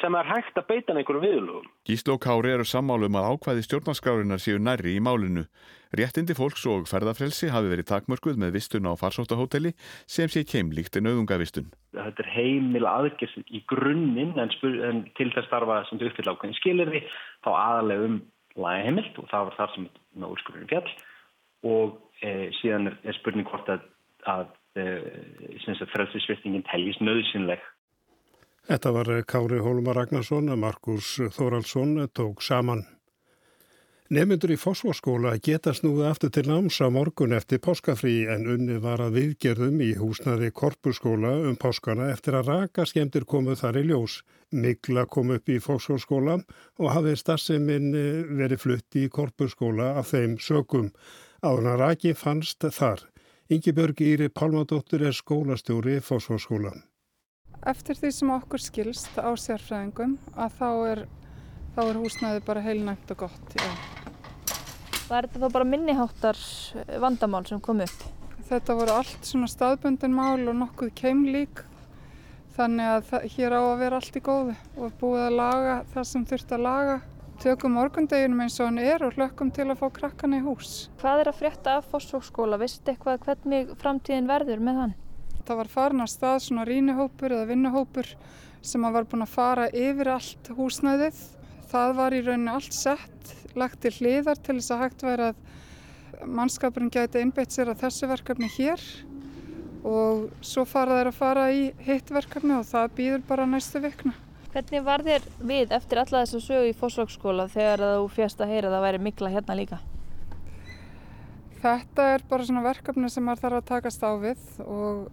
sem 0.00 0.16
er 0.16 0.28
hægt 0.28 0.56
að 0.58 0.66
beita 0.68 0.94
einhverjum 0.94 1.24
viðlögum. 1.24 1.68
Gísli 1.88 2.12
og 2.14 2.22
Kári 2.24 2.54
eru 2.54 2.66
sammálum 2.68 3.18
að 3.20 3.28
ákvæði 3.34 3.66
stjórnarskrárinar 3.66 4.42
séu 4.42 4.60
nærri 4.62 4.96
í 4.96 5.04
málinu. 5.04 5.46
Réttindi 5.96 6.36
fólks 6.38 6.62
og 6.70 6.86
ferðarfrelsi 6.86 7.48
hafi 7.50 7.70
verið 7.72 7.88
takmörkuð 7.90 8.36
með 8.38 8.54
vistun 8.54 8.86
á 8.86 8.94
farsóttahóteli 8.98 9.72
sem 10.06 10.30
sé 10.30 10.44
keimlíkt 10.46 11.00
en 11.00 11.10
auðungavistun. 11.10 11.72
Þetta 11.96 12.24
er 12.24 12.30
heimil 12.30 12.86
aðgjörð 12.86 13.50
í 13.50 13.62
grunninn 13.70 14.36
en, 14.38 14.52
en 14.86 15.02
til 15.18 15.30
þess 15.34 15.50
starfa 15.50 15.80
sem 15.88 15.98
þau 15.98 16.06
uppfylla 16.12 16.36
ákveðin 16.36 16.60
skilirði 16.60 17.02
þá 17.42 17.50
aðalega 17.56 18.06
um 18.06 18.20
lagaheimilt 18.60 19.18
og 19.18 19.28
það 19.32 19.48
var 19.48 19.58
þar 19.58 19.74
sem 19.74 19.90
með 20.14 20.36
úrskurðurinn 20.36 20.70
fjall 20.70 20.94
og 21.70 21.98
e, 22.22 22.30
síðan 22.60 22.92
er, 22.92 22.96
er 23.10 23.18
spurning 23.18 23.50
hvort 23.50 23.68
að, 23.74 23.84
að 24.30 24.46
e, 24.78 25.86
frelsisvistingin 25.90 26.66
teljist 26.70 27.02
nöðsynleg. 27.02 27.62
Þetta 28.70 28.90
var 28.94 29.08
Kári 29.26 29.56
Hólmar 29.58 29.96
Ragnarsson, 29.98 30.46
Markus 30.54 31.16
Þóraldsson 31.34 32.04
tók 32.14 32.38
saman. 32.38 32.84
Nefnundur 34.14 34.52
í 34.54 34.58
fósforskóla 34.62 35.32
geta 35.42 35.72
snúið 35.74 36.04
aftur 36.06 36.30
til 36.36 36.44
náms 36.46 36.76
á 36.78 36.86
morgun 36.86 37.34
eftir 37.34 37.58
páskafrí 37.64 38.28
en 38.30 38.46
unni 38.46 38.76
var 38.78 39.02
að 39.02 39.16
viðgerðum 39.16 39.82
í 39.82 39.88
húsnaði 39.98 40.52
korpusskóla 40.54 41.32
um 41.48 41.56
páskana 41.58 42.12
eftir 42.14 42.36
að 42.38 42.52
raka 42.52 42.84
skemmtir 42.86 43.26
komuð 43.26 43.58
þar 43.64 43.80
í 43.80 43.82
ljós. 43.88 44.20
Mikla 44.54 45.08
kom 45.10 45.34
upp 45.34 45.50
í 45.50 45.58
fósforskóla 45.58 46.36
og 46.78 46.92
hafið 46.94 47.18
starfseminn 47.24 47.88
eh, 47.90 48.22
verið 48.38 48.62
flutt 48.68 49.00
í 49.02 49.08
korpusskóla 49.10 49.96
af 49.98 50.12
þeim 50.14 50.38
sökum. 50.38 50.92
Áðurna 51.42 51.74
raki 51.82 52.14
fannst 52.14 52.62
þar. 52.70 53.02
Ingi 53.50 53.74
Björg 53.74 54.06
Íri 54.06 54.30
Pálmadóttur 54.30 55.02
er 55.10 55.18
skólastjóri 55.18 55.98
fósforskóla. 55.98 56.76
Eftir 57.68 57.98
því 57.98 58.10
sem 58.16 58.30
okkur 58.32 58.62
skilst 58.64 59.18
á 59.20 59.28
sérfræðingum 59.36 60.14
að 60.32 60.54
þá 60.56 60.68
er, 60.88 61.00
þá 61.76 61.80
er 61.82 61.98
húsnaði 62.00 62.44
bara 62.46 62.62
heilnægt 62.64 63.10
og 63.12 63.26
gott, 63.26 63.52
já. 63.52 63.68
Var 65.10 65.26
þetta 65.26 65.42
þá 65.42 65.52
bara 65.58 65.66
minniháttar 65.68 66.40
vandamál 67.02 67.42
sem 67.50 67.60
kom 67.60 67.82
upp? 67.84 68.06
Þetta 68.48 68.76
voru 68.78 68.94
allt 68.96 69.28
svona 69.28 69.50
staðbundin 69.50 70.16
mál 70.16 70.48
og 70.48 70.56
nokkuð 70.56 70.94
keimlík 70.96 71.60
þannig 72.56 72.94
að 72.94 73.04
það, 73.10 73.26
hér 73.34 73.56
á 73.56 73.60
að 73.60 73.78
vera 73.82 74.00
allt 74.00 74.16
í 74.16 74.24
góði 74.24 74.56
og 74.80 74.96
búið 75.02 75.26
að 75.26 75.36
laga 75.42 75.76
það 75.92 76.08
sem 76.14 76.26
þurft 76.32 76.56
að 76.56 76.64
laga. 76.64 76.96
Tökum 77.40 77.76
morgundeginum 77.76 78.40
eins 78.44 78.56
og 78.60 78.68
hann 78.70 78.80
er 78.82 79.04
og 79.04 79.14
hlökkum 79.16 79.52
til 79.52 79.68
að 79.68 79.78
fá 79.80 79.86
krakkan 80.00 80.36
í 80.36 80.40
hús. 80.44 80.88
Hvað 81.00 81.22
er 81.22 81.30
að 81.30 81.38
frétta 81.38 81.76
af 81.78 81.92
Fossvóksskóla? 81.92 82.58
Vistu 82.60 82.92
eitthvað 82.92 83.22
hvernig 83.28 83.70
framtíðin 83.80 84.28
verður 84.28 84.64
með 84.64 84.82
hann? 84.82 84.98
Það 85.50 85.58
var 85.58 85.68
farin 85.72 86.02
að 86.04 86.10
stað 86.12 86.36
svona 86.44 86.64
rínihópur 86.68 87.32
eða 87.34 87.46
vinnuhópur 87.48 88.06
sem 88.62 88.84
var 88.94 89.06
búin 89.10 89.24
að 89.24 89.32
fara 89.32 89.64
yfir 89.74 90.12
allt 90.12 90.50
húsnæðið. 90.54 91.16
Það 91.72 91.94
var 91.98 92.14
í 92.14 92.20
rauninu 92.22 92.52
allt 92.54 92.76
sett 92.76 93.32
lagt 93.58 93.80
til 93.82 93.90
hliðar 93.96 94.38
til 94.38 94.60
þess 94.60 94.70
að 94.76 94.82
hægt 94.84 95.02
væri 95.08 95.26
að 95.32 96.30
mannskapurinn 96.38 96.94
gæti 96.94 97.24
innbeitt 97.24 97.50
sér 97.50 97.72
að 97.74 97.82
þessu 97.82 98.12
verkefni 98.12 98.52
hér 98.60 98.86
og 99.90 100.30
svo 100.46 100.68
fara 100.70 101.00
þeir 101.00 101.10
að 101.10 101.18
fara 101.18 101.50
í 101.50 101.68
hitt 101.82 102.14
verkefni 102.14 102.54
og 102.60 102.66
það 102.70 102.96
býður 103.02 103.28
bara 103.34 103.50
næstu 103.50 103.82
vikna. 103.82 104.14
Hvernig 104.54 104.86
var 104.86 105.02
þér 105.02 105.30
við 105.50 105.78
eftir 105.82 106.04
alla 106.04 106.22
þess 106.22 106.38
að 106.38 106.46
sögu 106.46 106.70
í 106.70 106.76
fósflokksskóla 106.78 107.50
þegar 107.50 107.88
þú 107.88 108.10
fjast 108.14 108.38
að 108.38 108.54
heyra 108.54 108.70
að 108.70 108.78
það 108.78 108.86
væri 108.86 109.06
mikla 109.10 109.34
hérna 109.34 109.62
líka? 109.64 109.84
Þetta 111.60 112.12
er 112.14 112.30
bara 112.30 112.46
svona 112.46 112.68
verkefni 112.70 113.10
sem 113.10 113.26
maður 113.26 113.48
þarf 113.48 113.58
að 113.64 113.72
takast 113.74 114.06
á 114.06 114.14
við 114.14 114.60
og 114.62 115.08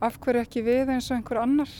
af 0.00 0.18
hverju 0.20 0.42
ekki 0.44 0.64
við 0.66 0.92
eins 0.96 1.10
og 1.10 1.18
einhver 1.18 1.42
annar. 1.42 1.70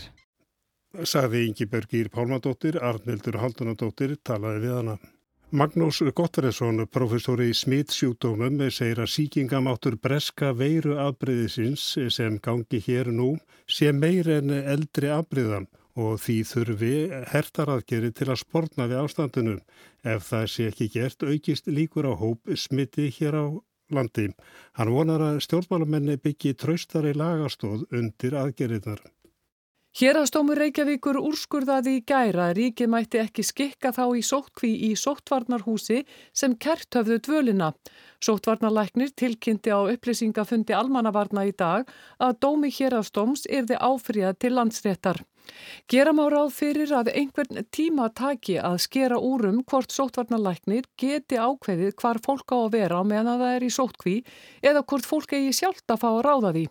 Saði 1.04 1.44
Ingi 1.48 1.66
Bergir 1.68 2.08
Pálmadóttir, 2.08 2.78
Arnildur 2.80 3.36
Haldunadóttir 3.42 4.16
talaði 4.24 4.62
við 4.64 4.74
hana. 4.78 4.96
Magnús 5.56 6.00
Gottfredsson, 6.16 6.82
professori 6.90 7.52
í 7.52 7.54
smittsjúkdómum, 7.54 8.58
segir 8.74 8.98
að 9.04 9.12
síkingamáttur 9.12 9.94
breska 10.02 10.50
veiru 10.56 10.96
afbreyðisins 10.98 11.84
sem 12.10 12.40
gangi 12.42 12.80
hér 12.82 13.12
nú 13.14 13.36
sé 13.70 13.92
meir 13.94 14.26
en 14.40 14.50
eldri 14.50 15.12
afbreyðan 15.14 15.68
og 15.96 16.18
því 16.20 16.36
þurfi 16.50 16.92
hertaraðgeri 17.30 18.10
til 18.12 18.28
að 18.32 18.42
sportna 18.42 18.88
við 18.90 19.04
ástandunum. 19.04 19.62
Ef 20.02 20.26
það 20.32 20.50
sé 20.50 20.68
ekki 20.72 20.90
gert 20.96 21.22
aukist 21.22 21.70
líkur 21.70 22.10
á 22.10 22.14
hóp 22.18 22.52
smitti 22.58 23.06
hér 23.20 23.38
á 23.38 23.46
landi. 23.90 24.30
Hann 24.78 24.92
vonar 24.94 25.22
að 25.32 25.42
stjórnmálamenni 25.46 26.16
byggi 26.22 26.54
traustari 26.58 27.14
lagastóð 27.16 27.86
undir 27.94 28.38
aðgeriðnar. 28.38 29.04
Hérastómur 29.96 30.58
Reykjavíkur 30.60 31.16
úrskurðaði 31.16 31.94
í 31.96 32.00
gæra 32.04 32.50
að 32.50 32.58
ríkið 32.58 32.90
mætti 32.92 33.20
ekki 33.22 33.44
skikka 33.48 33.94
þá 33.96 34.02
í 34.18 34.24
sóttkví 34.28 34.72
í 34.84 34.90
sóttvarnarhúsi 35.00 36.02
sem 36.36 36.52
kert 36.60 36.98
höfðu 36.98 37.16
dvölina. 37.24 37.70
Sóttvarnarlæknir 38.20 39.14
tilkynnti 39.16 39.72
á 39.72 39.80
upplýsingafundi 39.88 40.76
almannavarna 40.76 41.46
í 41.48 41.54
dag 41.56 41.88
að 42.20 42.36
dómi 42.44 42.68
hérastóms 42.76 43.46
yrði 43.48 43.80
áfriðað 43.80 44.36
til 44.44 44.52
landsréttar. 44.58 45.22
Gera 45.90 46.12
má 46.16 46.24
ráð 46.32 46.50
fyrir 46.56 46.92
að 46.96 47.12
einhvern 47.14 47.62
tíma 47.74 48.08
taki 48.14 48.56
að 48.58 48.78
skera 48.84 49.18
úrum 49.22 49.62
hvort 49.70 49.94
sóttvarnalæknir 49.94 50.88
geti 50.98 51.38
ákveðið 51.38 51.94
hvar 52.00 52.20
fólk 52.24 52.50
á 52.50 52.58
að 52.58 52.72
vera 52.74 53.02
meðan 53.06 53.40
það 53.42 53.54
er 53.54 53.66
í 53.66 53.70
sóttkví 53.76 54.16
eða 54.66 54.82
hvort 54.82 55.06
fólk 55.06 55.36
eigi 55.38 55.54
sjálft 55.60 55.94
að 55.94 56.02
fá 56.02 56.08
að 56.10 56.22
ráða 56.26 56.52
því. 56.56 56.64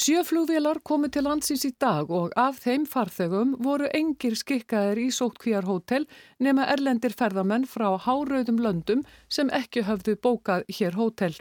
Sjöflugvélar 0.00 0.82
komu 0.84 1.08
til 1.12 1.24
landsins 1.26 1.64
í 1.68 1.72
dag 1.80 2.10
og 2.10 2.36
af 2.36 2.60
þeim 2.64 2.86
farþögum 2.88 3.56
voru 3.64 3.88
engir 3.96 4.36
skikkaðir 4.38 5.02
í 5.06 5.08
sóttkvíjarhótel 5.16 6.06
nema 6.38 6.68
erlendir 6.72 7.16
ferðamenn 7.16 7.68
frá 7.68 7.96
hárauðum 7.96 8.60
löndum 8.64 9.04
sem 9.28 9.52
ekki 9.56 9.84
höfðu 9.88 10.16
bókað 10.20 10.68
hér 10.78 10.96
hótel. 11.00 11.34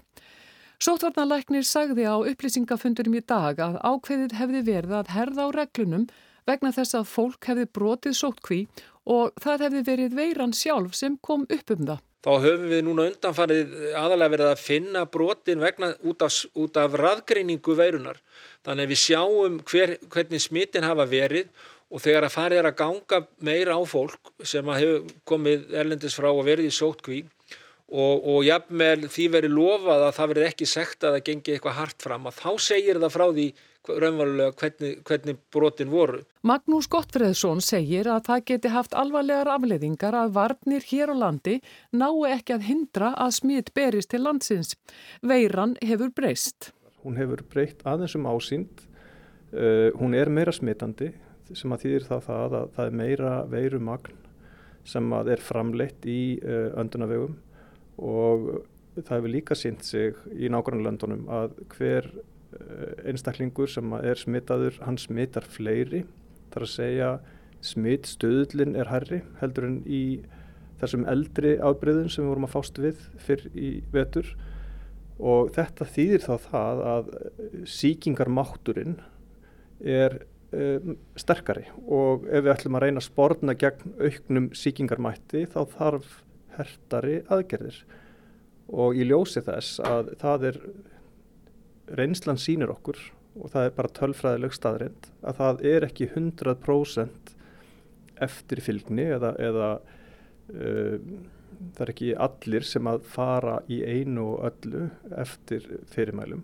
Sóttvarnalæknir 0.80 1.66
sagði 1.68 2.06
á 2.08 2.16
upplýsingafundurum 2.24 3.18
í 3.20 3.22
dag 3.28 3.58
að 3.60 3.74
ákveðið 3.84 4.36
hefði 4.40 4.62
verið 4.64 4.94
að 4.96 5.10
herða 5.12 5.48
á 5.48 5.50
reglunum 5.52 6.06
vegna 6.50 6.74
þess 6.76 6.98
að 7.00 7.10
fólk 7.14 7.50
hefði 7.50 7.66
brotið 7.78 8.20
sóttkví 8.20 8.60
og 9.10 9.34
það 9.42 9.66
hefði 9.66 9.88
verið 9.88 10.20
veiran 10.20 10.54
sjálf 10.54 10.98
sem 10.98 11.18
kom 11.26 11.48
upp 11.50 11.76
um 11.76 11.84
það. 11.88 12.06
Þá 12.20 12.32
höfum 12.44 12.68
við 12.68 12.82
núna 12.84 13.06
undanfarið 13.08 13.76
aðalega 13.96 14.34
verið 14.34 14.50
að 14.52 14.62
finna 14.62 15.06
brotin 15.08 15.62
vegna 15.64 15.94
út 16.04 16.24
af, 16.26 16.36
út 16.60 16.80
af 16.82 16.98
raðgreiningu 17.00 17.76
veirunar. 17.80 18.20
Þannig 18.68 18.88
að 18.88 18.92
við 18.92 19.02
sjáum 19.06 19.60
hver, 19.72 19.94
hvernig 20.12 20.44
smittin 20.44 20.88
hafa 20.88 21.06
verið 21.08 21.48
og 21.90 22.04
þegar 22.04 22.28
að 22.28 22.36
farið 22.36 22.62
er 22.62 22.70
að 22.70 22.78
ganga 22.82 23.22
meira 23.48 23.78
á 23.80 23.82
fólk 23.88 24.34
sem 24.46 24.68
hefur 24.76 25.08
komið 25.32 25.72
erlendis 25.80 26.18
frá 26.20 26.28
og 26.34 26.44
verið 26.46 26.68
í 26.68 26.76
sóttkví 26.76 27.22
og, 27.24 28.28
og 28.30 28.44
jafnvel 28.46 29.08
því 29.10 29.30
verið 29.38 29.56
lofað 29.56 30.06
að 30.06 30.16
það 30.20 30.32
verið 30.34 30.50
ekki 30.52 30.70
sekt 30.70 31.08
að 31.08 31.18
það 31.18 31.26
gengi 31.32 31.56
eitthvað 31.56 31.80
hart 31.80 32.06
fram 32.06 32.30
að 32.30 32.44
þá 32.44 32.52
segir 32.68 33.02
það 33.02 33.16
frá 33.16 33.26
því 33.32 33.48
raunvarulega 33.88 34.54
hvernig, 34.60 35.00
hvernig 35.08 35.38
brotin 35.54 35.92
voru. 35.92 36.22
Magnús 36.48 36.90
Gottfreðsson 36.92 37.62
segir 37.64 38.10
að 38.12 38.26
það 38.28 38.44
geti 38.52 38.72
haft 38.74 38.96
alvarlegar 38.98 39.50
afleðingar 39.54 40.18
að 40.18 40.34
varnir 40.36 40.86
hér 40.90 41.14
á 41.14 41.16
landi 41.24 41.60
nái 41.92 42.36
ekki 42.36 42.58
að 42.58 42.68
hindra 42.70 43.14
að 43.16 43.36
smitt 43.40 43.74
berist 43.78 44.12
til 44.14 44.24
landsins. 44.26 44.76
Veiran 45.22 45.78
hefur 45.86 46.14
breyst. 46.16 46.72
Hún 47.04 47.20
hefur 47.20 47.44
breytt 47.48 47.84
aðeins 47.88 48.18
um 48.20 48.28
ásýnd, 48.30 48.88
uh, 49.54 49.90
hún 50.00 50.16
er 50.18 50.30
meira 50.30 50.54
smittandi 50.56 51.14
sem 51.54 51.72
að 51.74 51.86
þýðir 51.86 52.10
það 52.10 52.26
það 52.28 52.58
að 52.58 52.74
það 52.76 52.90
er 52.90 52.98
meira 53.04 53.36
veirumagn 53.50 54.18
sem 54.90 55.14
að 55.14 55.32
er 55.34 55.42
framleitt 55.44 56.06
í 56.10 56.22
uh, 56.44 56.76
öndunavegum 56.82 57.40
og 58.00 58.52
það 59.00 59.16
hefur 59.16 59.32
líka 59.32 59.56
sínt 59.56 59.86
sig 59.88 60.18
í 60.36 60.50
nákvæmlega 60.52 60.90
löndunum 60.90 61.26
að 61.32 61.56
hver 61.72 62.10
Eh, 62.10 62.39
einstaklingur 63.06 63.70
sem 63.70 63.94
er 64.00 64.20
smitaður, 64.20 64.80
hann 64.86 64.98
smittar 65.02 65.46
fleiri. 65.46 66.04
Þar 66.54 66.66
að 66.66 66.74
segja 66.74 67.10
smittstöðlinn 67.66 68.78
er 68.80 68.90
herri 68.90 69.22
heldur 69.42 69.68
en 69.68 69.82
í 69.86 70.04
þessum 70.80 71.04
eldri 71.12 71.58
ábreyðum 71.60 72.08
sem 72.12 72.24
við 72.24 72.32
vorum 72.32 72.48
að 72.48 72.56
fást 72.56 72.80
við 72.82 73.04
fyrr 73.20 73.46
í 73.54 73.72
vetur. 73.94 74.32
Og 75.20 75.52
þetta 75.56 75.88
þýðir 75.94 76.24
þá 76.24 76.34
það 76.48 76.84
að 76.94 77.14
síkingarmátturinn 77.68 79.00
er 79.84 80.22
um, 80.56 80.96
sterkari. 81.20 81.66
Og 81.84 82.28
ef 82.30 82.46
við 82.46 82.54
ætlum 82.54 82.80
að 82.80 82.86
reyna 82.86 83.04
að 83.04 83.10
spórna 83.10 83.56
gegn 83.60 83.98
auknum 84.00 84.52
síkingarmætti 84.56 85.44
þá 85.52 85.60
þarf 85.76 86.22
hertari 86.56 87.20
aðgerðir. 87.28 87.82
Og 88.70 88.96
í 88.96 89.08
ljósi 89.10 89.44
þess 89.44 89.82
að 89.84 90.14
það 90.22 90.48
er 90.52 90.62
reynslan 91.98 92.40
sínir 92.42 92.72
okkur 92.74 93.00
og 93.40 93.52
það 93.54 93.68
er 93.68 93.76
bara 93.78 93.94
tölfræðileg 93.98 94.56
staðrind 94.56 95.10
að 95.22 95.40
það 95.40 95.66
er 95.72 95.86
ekki 95.88 96.08
100% 96.10 97.34
eftir 98.26 98.62
fylgni 98.64 99.06
eða, 99.16 99.34
eða 99.40 99.70
uh, 99.80 100.98
það 101.76 101.84
er 101.86 101.94
ekki 101.94 102.10
allir 102.28 102.68
sem 102.68 102.90
að 102.90 103.06
fara 103.14 103.60
í 103.72 103.80
einu 103.84 104.26
og 104.34 104.50
öllu 104.50 104.88
eftir 105.20 105.66
fyrirmælum. 105.94 106.44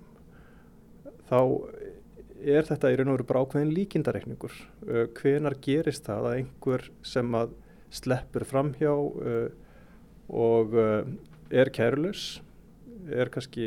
Þá 1.25 1.39
er 2.45 2.67
þetta 2.67 2.91
í 2.91 2.97
raun 2.99 3.11
og 3.11 3.17
veru 3.17 3.27
bara 3.31 3.43
ákveðin 3.43 3.75
líkindareikningur. 3.75 4.55
Uh, 4.85 5.05
hvenar 5.17 5.57
gerist 5.63 6.07
það 6.07 6.29
að 6.29 6.39
einhver 6.39 6.89
sem 7.05 7.37
að 7.37 7.55
sleppur 7.95 8.47
framhjá 8.47 8.91
uh, 8.93 9.47
og 10.35 10.73
er 11.53 11.69
kærulus 11.69 12.39
er 13.11 13.31
kannski 13.33 13.65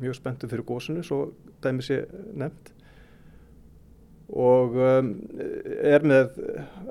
mjög 0.00 0.18
spenntu 0.18 0.50
fyrir 0.50 0.66
góðsunu 0.68 1.02
svo 1.06 1.30
dæmi 1.64 1.84
sé 1.84 2.02
nefnt. 2.38 2.72
Og 4.30 4.76
um, 4.78 5.10
er 5.82 6.06
með 6.06 6.38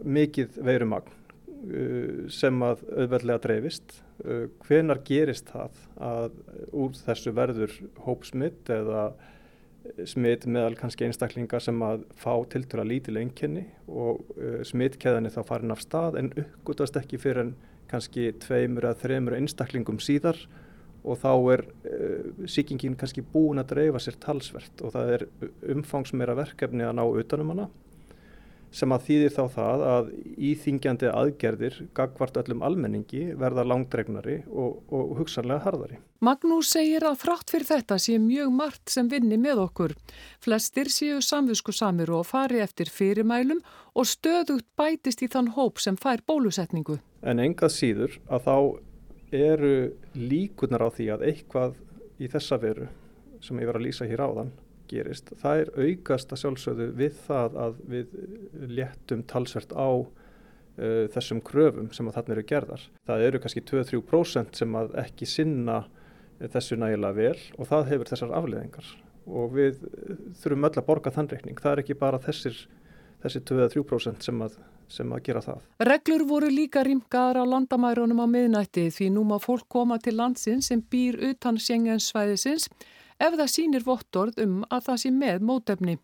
mikið 0.03 0.60
veirumagn 0.67 1.13
uh, 1.13 2.27
sem 2.34 2.65
að 2.65 2.84
auðveldlega 2.91 3.43
dreifist. 3.46 4.00
Uh, 4.25 4.48
hvenar 4.67 5.00
gerist 5.08 5.51
það 5.53 5.79
að 6.03 6.39
úr 6.75 7.00
þessu 7.00 7.34
verður 7.36 7.75
hópsmitt 8.03 8.72
eða 8.75 9.10
smitt 10.05 10.46
meðal 10.46 10.75
kannski 10.77 11.08
einstaklinga 11.08 11.60
sem 11.63 11.79
að 11.86 12.03
fá 12.19 12.34
tiltur 12.51 12.84
að 12.84 12.91
lítileg 12.91 13.29
enginni 13.29 13.65
og 13.88 14.22
uh, 14.36 14.60
smittkeðinni 14.67 15.31
þá 15.34 15.41
farin 15.48 15.74
af 15.74 15.84
stað 15.84 16.19
en 16.19 16.34
uppgötast 16.36 17.00
ekki 17.00 17.19
fyrir 17.22 17.48
en 17.48 17.53
kannski 17.89 18.29
tveimur 18.43 18.89
eða 18.89 19.00
þreimur 19.01 19.38
einstaklingum 19.39 20.01
síðar 20.03 20.38
og 21.03 21.20
þá 21.22 21.32
er 21.56 21.65
uh, 21.65 22.48
síkingin 22.50 22.98
kannski 23.00 23.24
búin 23.25 23.62
að 23.62 23.75
dreifa 23.75 24.01
sér 24.03 24.20
talsvert 24.24 24.84
og 24.84 24.96
það 24.96 25.13
er 25.18 25.27
umfangsmeira 25.75 26.38
verkefni 26.39 26.88
að 26.88 26.98
ná 27.00 27.06
utanum 27.08 27.53
hana 27.56 27.70
sem 28.75 28.91
að 28.94 29.06
þýðir 29.08 29.34
þá 29.34 29.44
það 29.56 29.84
að 29.89 30.10
íþingjandi 30.50 31.10
aðgerðir 31.10 31.77
gagvart 31.98 32.38
öllum 32.41 32.62
almenningi 32.65 33.24
verða 33.39 33.65
langdregnari 33.65 34.39
og, 34.48 34.84
og 34.94 35.15
hugsanlega 35.20 35.63
harðari. 35.65 36.00
Magnús 36.25 36.74
segir 36.75 37.06
að 37.08 37.18
frátt 37.24 37.50
fyrir 37.50 37.70
þetta 37.70 37.98
sé 38.01 38.18
mjög 38.22 38.51
margt 38.53 38.94
sem 38.94 39.10
vinni 39.10 39.39
með 39.41 39.63
okkur. 39.65 39.96
Flestir 40.44 40.91
séu 40.94 41.22
samvisku 41.25 41.74
samir 41.75 42.12
og 42.13 42.27
fari 42.29 42.62
eftir 42.62 42.91
fyrirmælum 42.94 43.63
og 43.96 44.10
stöðugt 44.10 44.68
bætist 44.77 45.24
í 45.25 45.32
þann 45.32 45.53
hóp 45.58 45.82
sem 45.82 45.98
fær 45.98 46.22
bólusetningu. 46.29 47.00
En 47.25 47.41
engað 47.41 47.74
síður 47.75 48.20
að 48.29 48.46
þá 48.46 48.56
eru 49.36 49.74
líkunar 50.16 50.86
á 50.86 50.90
því 50.94 51.12
að 51.16 51.28
eitthvað 51.30 51.78
í 52.20 52.30
þessa 52.32 52.60
veru 52.62 52.90
sem 53.44 53.60
ég 53.62 53.70
var 53.70 53.80
að 53.80 53.86
lýsa 53.88 54.08
hér 54.10 54.24
áðan 54.26 54.52
gerist. 54.90 55.32
Það 55.40 55.62
er 55.64 55.70
aukast 55.78 56.34
að 56.34 56.42
sjálfsögðu 56.44 56.88
við 56.98 57.20
það 57.28 57.60
að 57.66 57.84
við 57.92 58.16
léttum 58.80 59.22
talsvert 59.30 59.76
á 59.78 59.90
uh, 59.94 61.06
þessum 61.14 61.44
kröfum 61.46 61.92
sem 61.96 62.10
að 62.10 62.18
þarna 62.18 62.36
eru 62.36 62.48
gerðar. 62.50 62.88
Það 63.08 63.28
eru 63.28 63.44
kannski 63.44 63.66
2-3% 63.70 64.60
sem 64.64 64.80
að 64.80 64.98
ekki 65.04 65.30
sinna 65.30 65.84
þessu 66.40 66.80
nægilega 66.80 67.18
vel 67.18 67.38
og 67.60 67.68
það 67.68 67.90
hefur 67.94 68.12
þessar 68.14 68.36
afleðingar 68.38 68.92
og 69.30 69.54
við 69.54 69.82
þurfum 70.40 70.68
öll 70.70 70.78
að 70.80 70.86
borga 70.88 71.14
þann 71.14 71.30
reikning. 71.34 71.60
Það 71.60 71.74
er 71.74 71.82
ekki 71.84 71.98
bara 72.00 72.22
þessir, 72.24 72.56
þessi 73.24 73.44
2-3% 73.52 74.30
sem 74.30 74.46
að 74.46 74.60
sem 74.90 75.12
að 75.14 75.24
gera 75.28 75.42
það. 75.44 75.66
Reglur 75.86 76.26
voru 76.30 76.50
líka 76.52 76.84
rýmkaðar 76.86 77.42
á 77.42 77.52
landamærunum 77.54 78.24
á 78.26 78.28
miðnætti 78.30 78.88
því 78.94 79.10
nú 79.16 79.26
má 79.30 79.38
fólk 79.42 79.68
koma 79.70 80.00
til 80.02 80.16
landsins 80.18 80.72
sem 80.72 80.82
býr 80.82 81.20
utan 81.30 81.60
sjengjensvæðisins 81.62 82.70
ef 83.20 83.36
það 83.36 83.52
sýnir 83.54 83.86
vottorð 83.86 84.42
um 84.44 84.62
að 84.70 84.88
það 84.90 85.02
sé 85.04 85.12
með 85.14 85.46
mótefni. 85.46 85.98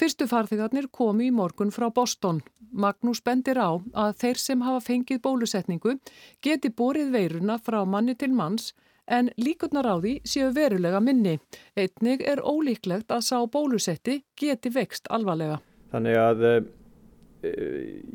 Fyrstu 0.00 0.26
farþegarnir 0.26 0.88
komi 0.88 1.28
í 1.28 1.34
morgun 1.34 1.72
frá 1.74 1.90
Boston. 1.92 2.40
Magnús 2.72 3.20
bendir 3.20 3.60
á 3.60 3.76
að 3.76 4.14
þeir 4.22 4.38
sem 4.40 4.62
hafa 4.64 4.80
fengið 4.86 5.20
bólusetningu 5.26 5.98
geti 6.42 6.70
borið 6.72 7.10
veiruna 7.12 7.58
frá 7.60 7.82
manni 7.84 8.14
til 8.16 8.32
manns 8.32 8.72
en 9.10 9.28
líkurnar 9.36 9.90
á 9.90 9.96
því 10.00 10.20
séu 10.24 10.52
verulega 10.56 11.02
minni. 11.04 11.36
Einnig 11.76 12.22
er 12.24 12.40
ólíklegt 12.40 13.10
að 13.12 13.26
sá 13.26 13.36
bólusetti 13.44 14.22
geti 14.38 14.72
vext 14.72 15.10
alvarlega. 15.10 15.60
Þannig 15.90 16.18
að 16.20 16.46
eh, 16.46 16.60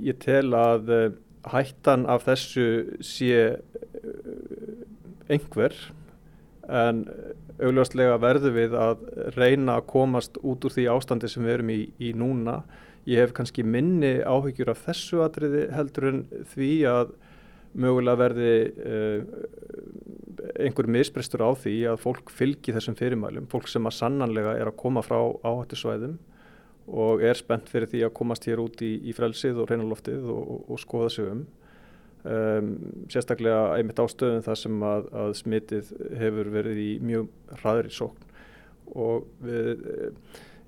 ég 0.08 0.20
tel 0.24 0.48
að 0.56 0.92
eh, 0.96 1.08
hættan 1.52 2.06
af 2.10 2.26
þessu 2.28 2.68
sé 3.06 3.36
eh, 3.36 3.60
einhver 5.30 5.76
en 6.66 7.06
augljóslega 7.62 8.18
verður 8.20 8.56
við 8.56 8.74
að 8.80 9.04
reyna 9.36 9.78
að 9.80 9.88
komast 9.92 10.40
út 10.42 10.66
úr 10.66 10.74
því 10.74 10.88
ástandi 10.92 11.30
sem 11.32 11.46
við 11.46 11.58
erum 11.60 11.72
í, 11.72 11.82
í 12.02 12.12
núna. 12.18 12.64
Ég 13.06 13.22
hef 13.22 13.36
kannski 13.38 13.64
minni 13.64 14.18
áhyggjur 14.26 14.74
af 14.74 14.82
þessu 14.88 15.22
atriði 15.24 15.68
heldur 15.76 16.10
en 16.10 16.24
því 16.56 16.72
að 16.90 17.14
mögulega 17.76 18.18
verði 18.18 18.54
uh, 18.88 19.20
einhver 20.64 20.88
misbrestur 20.90 21.44
á 21.46 21.52
því 21.60 21.76
að 21.92 22.02
fólk 22.02 22.32
fylgi 22.34 22.74
þessum 22.76 22.98
fyrirmælum, 22.98 23.50
fólk 23.52 23.68
sem 23.70 23.86
að 23.86 23.98
sannanlega 24.00 24.56
er 24.58 24.72
að 24.72 24.80
koma 24.80 25.04
frá 25.06 25.20
áhættisvæðum 25.46 26.16
og 26.86 27.24
er 27.26 27.38
spennt 27.38 27.70
fyrir 27.72 27.90
því 27.90 28.04
að 28.06 28.16
komast 28.18 28.46
hér 28.46 28.62
út 28.62 28.82
í, 28.86 28.92
í 29.10 29.14
frelsið 29.18 29.62
og 29.62 29.72
reynaloftið 29.72 30.28
og, 30.30 30.42
og, 30.56 30.66
og 30.76 30.82
skoða 30.82 31.14
sig 31.14 31.32
um. 31.32 31.46
um. 32.26 32.76
Sérstaklega 33.12 33.78
einmitt 33.78 34.02
ástöðum 34.02 34.44
það 34.46 34.60
sem 34.62 34.86
að, 34.92 35.10
að 35.24 35.34
smitið 35.42 35.96
hefur 36.22 36.52
verið 36.54 36.84
í 36.84 36.92
mjög 37.06 37.32
hraðri 37.62 37.96
sókn 37.96 38.30
og 38.94 39.26
við 39.42 39.82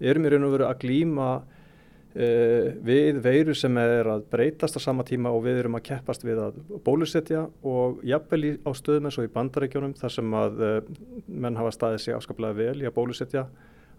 erum 0.09 0.25
í 0.25 0.33
raun 0.33 0.47
og 0.47 0.55
veru 0.55 0.65
að 0.65 0.81
glýma 0.81 1.29
uh, 1.37 2.67
við 2.87 3.21
veiru 3.21 3.55
sem 3.57 3.77
er 3.77 4.09
að 4.09 4.25
breytast 4.31 4.77
á 4.77 4.81
sama 4.81 5.05
tíma 5.05 5.29
og 5.33 5.45
við 5.45 5.61
erum 5.61 5.77
að 5.77 5.85
keppast 5.91 6.25
við 6.25 6.41
að 6.47 6.59
bólusetja 6.85 7.45
og 7.61 8.01
jafnvel 8.07 8.57
á 8.65 8.71
stöðum 8.77 9.09
eins 9.09 9.21
og 9.21 9.29
í 9.29 9.33
bandarækjónum 9.37 9.95
þar 10.01 10.17
sem 10.17 10.37
að 10.41 10.61
uh, 10.65 10.77
menn 11.27 11.59
hafa 11.61 11.75
staðið 11.77 12.05
sig 12.07 12.17
afskaplega 12.17 12.57
vel 12.57 12.81
í 12.81 12.89
að 12.89 12.97
bólusetja 12.97 13.47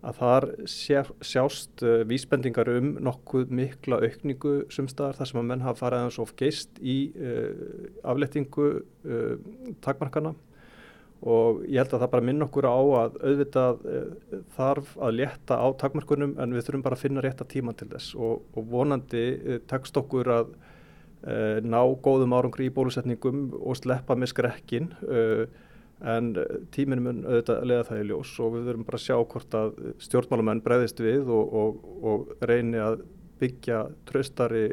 að 0.07 0.19
þar 0.21 0.45
sjá, 0.71 1.00
sjást 1.26 1.83
uh, 1.83 2.02
vísbendingar 2.07 2.71
um 2.76 2.93
nokkuð 3.02 3.50
mikla 3.55 3.99
aukningu 4.05 4.61
sumstaðar 4.73 5.19
þar 5.19 5.31
sem 5.31 5.40
að 5.40 5.49
menn 5.50 5.64
hafa 5.64 5.83
farið 5.83 6.02
aðeins 6.02 6.21
of 6.23 6.35
geist 6.38 6.78
í 6.78 6.99
uh, 7.19 7.88
aflettingu 8.07 8.69
uh, 8.78 9.33
takmarkana. 9.85 10.35
Og 11.19 11.64
ég 11.67 11.81
held 11.83 11.97
að 11.97 12.05
það 12.05 12.12
bara 12.12 12.26
minn 12.28 12.45
okkur 12.47 12.69
á 12.71 12.78
að 12.78 13.17
auðvitað 13.26 13.81
þarf 14.55 14.93
að 15.02 15.17
létta 15.19 15.57
á 15.59 15.67
takmarkunum 15.81 16.37
en 16.38 16.55
við 16.55 16.69
þurfum 16.69 16.85
bara 16.85 16.95
að 16.95 17.02
finna 17.02 17.25
rétta 17.25 17.47
tíma 17.50 17.75
til 17.75 17.88
þess. 17.90 18.12
Og, 18.14 18.45
og 18.55 18.69
vonandi 18.71 19.25
tekst 19.67 19.99
okkur 19.99 20.31
að 20.31 20.52
ná 21.67 21.81
góðum 22.07 22.37
árangri 22.38 22.69
í 22.69 22.75
bólusetningum 22.76 23.49
og 23.59 23.81
sleppa 23.81 24.14
með 24.14 24.31
skrekkin 24.31 24.93
en 26.00 26.31
tíminn 26.75 27.02
mun 27.02 27.23
auðvitað 27.26 27.64
lega 27.67 27.87
það 27.88 28.02
í 28.02 28.09
ljós 28.11 28.35
og 28.45 28.52
við 28.55 28.69
verum 28.71 28.85
bara 28.87 29.00
að 29.00 29.07
sjá 29.07 29.17
hvort 29.19 29.57
að 29.59 29.73
stjórnmálamenn 30.05 30.62
breyðist 30.64 31.02
við 31.02 31.31
og, 31.35 31.55
og, 31.62 31.81
og 32.07 32.45
reyni 32.47 32.78
að 32.83 33.02
byggja 33.43 33.85
tröstari 34.09 34.67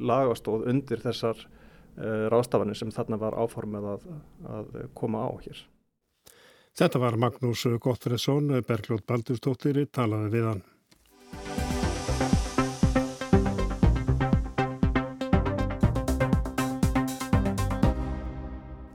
lagastóð 0.00 0.68
undir 0.72 1.02
þessar 1.04 1.36
uh, 1.40 2.28
rástafanir 2.32 2.78
sem 2.78 2.92
þarna 2.94 3.20
var 3.20 3.36
áformið 3.36 3.90
að, 3.94 4.08
að 4.56 4.80
koma 4.96 5.26
á 5.28 5.30
hér. 5.44 5.64
Þetta 6.80 7.00
var 7.02 7.18
Magnús 7.20 7.66
Gottfriðsson, 7.82 8.54
Bergljótt 8.64 9.04
Baldurstóttir, 9.08 9.82
talaði 9.92 10.32
við 10.36 10.48
hann. 10.52 10.64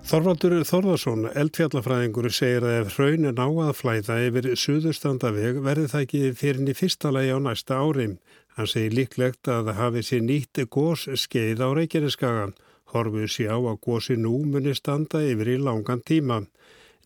Þorvaldur 0.06 0.54
Þorðarsson, 0.70 1.24
eldfjallafræðingur, 1.34 2.28
segir 2.30 2.62
að 2.62 2.76
ef 2.84 2.92
hraun 2.94 3.26
er 3.26 3.34
ná 3.34 3.48
að 3.64 3.72
flæða 3.80 4.18
yfir 4.28 4.48
suðurstandaveg 4.62 5.58
verði 5.66 5.88
það 5.90 6.04
ekki 6.06 6.20
fyrir 6.38 6.70
í 6.70 6.76
fyrsta 6.78 7.10
lagi 7.10 7.32
á 7.34 7.42
næsta 7.42 7.80
ári. 7.82 8.06
Hann 8.54 8.70
segir 8.70 8.94
líklegt 9.00 9.50
að 9.50 9.72
hafi 9.80 10.04
sér 10.06 10.22
nýtt 10.28 10.62
gós 10.70 11.08
skeið 11.24 11.64
á 11.66 11.70
Reykjaneskagan. 11.74 12.54
Horfur 12.94 13.34
sé 13.34 13.48
á 13.50 13.58
að 13.58 13.82
gósi 13.82 14.20
nú 14.22 14.36
muni 14.46 14.76
standa 14.78 15.24
yfir 15.26 15.56
í 15.56 15.58
langan 15.58 16.06
tíma. 16.06 16.44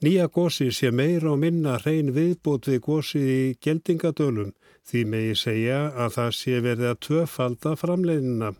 Nýja 0.04 0.28
gósi 0.28 0.68
sé 0.76 0.92
meira 0.92 1.32
og 1.32 1.40
minna 1.40 1.78
hrein 1.80 2.12
viðbót 2.12 2.68
við 2.68 2.84
gósi 2.84 3.24
í 3.24 3.40
geldingadölum 3.64 4.52
því 4.92 5.06
megi 5.08 5.40
segja 5.40 5.86
að 5.96 6.18
það 6.18 6.36
sé 6.42 6.60
verið 6.68 6.92
að 6.92 7.02
tvöfalda 7.08 7.78
framleiðina. 7.80 8.52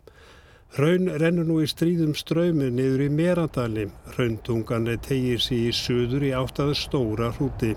Hraun 0.70 1.08
rennur 1.18 1.48
nú 1.48 1.56
í 1.58 1.66
stríðum 1.66 2.12
ströymi 2.14 2.68
niður 2.70 3.00
í 3.02 3.08
Meradali. 3.10 3.88
Hrauntungan 4.12 4.86
tegir 5.02 5.42
sér 5.42 5.64
í 5.66 5.72
söður 5.74 6.28
í 6.28 6.30
áttaðu 6.30 6.76
stóra 6.78 7.32
hrúti. 7.34 7.72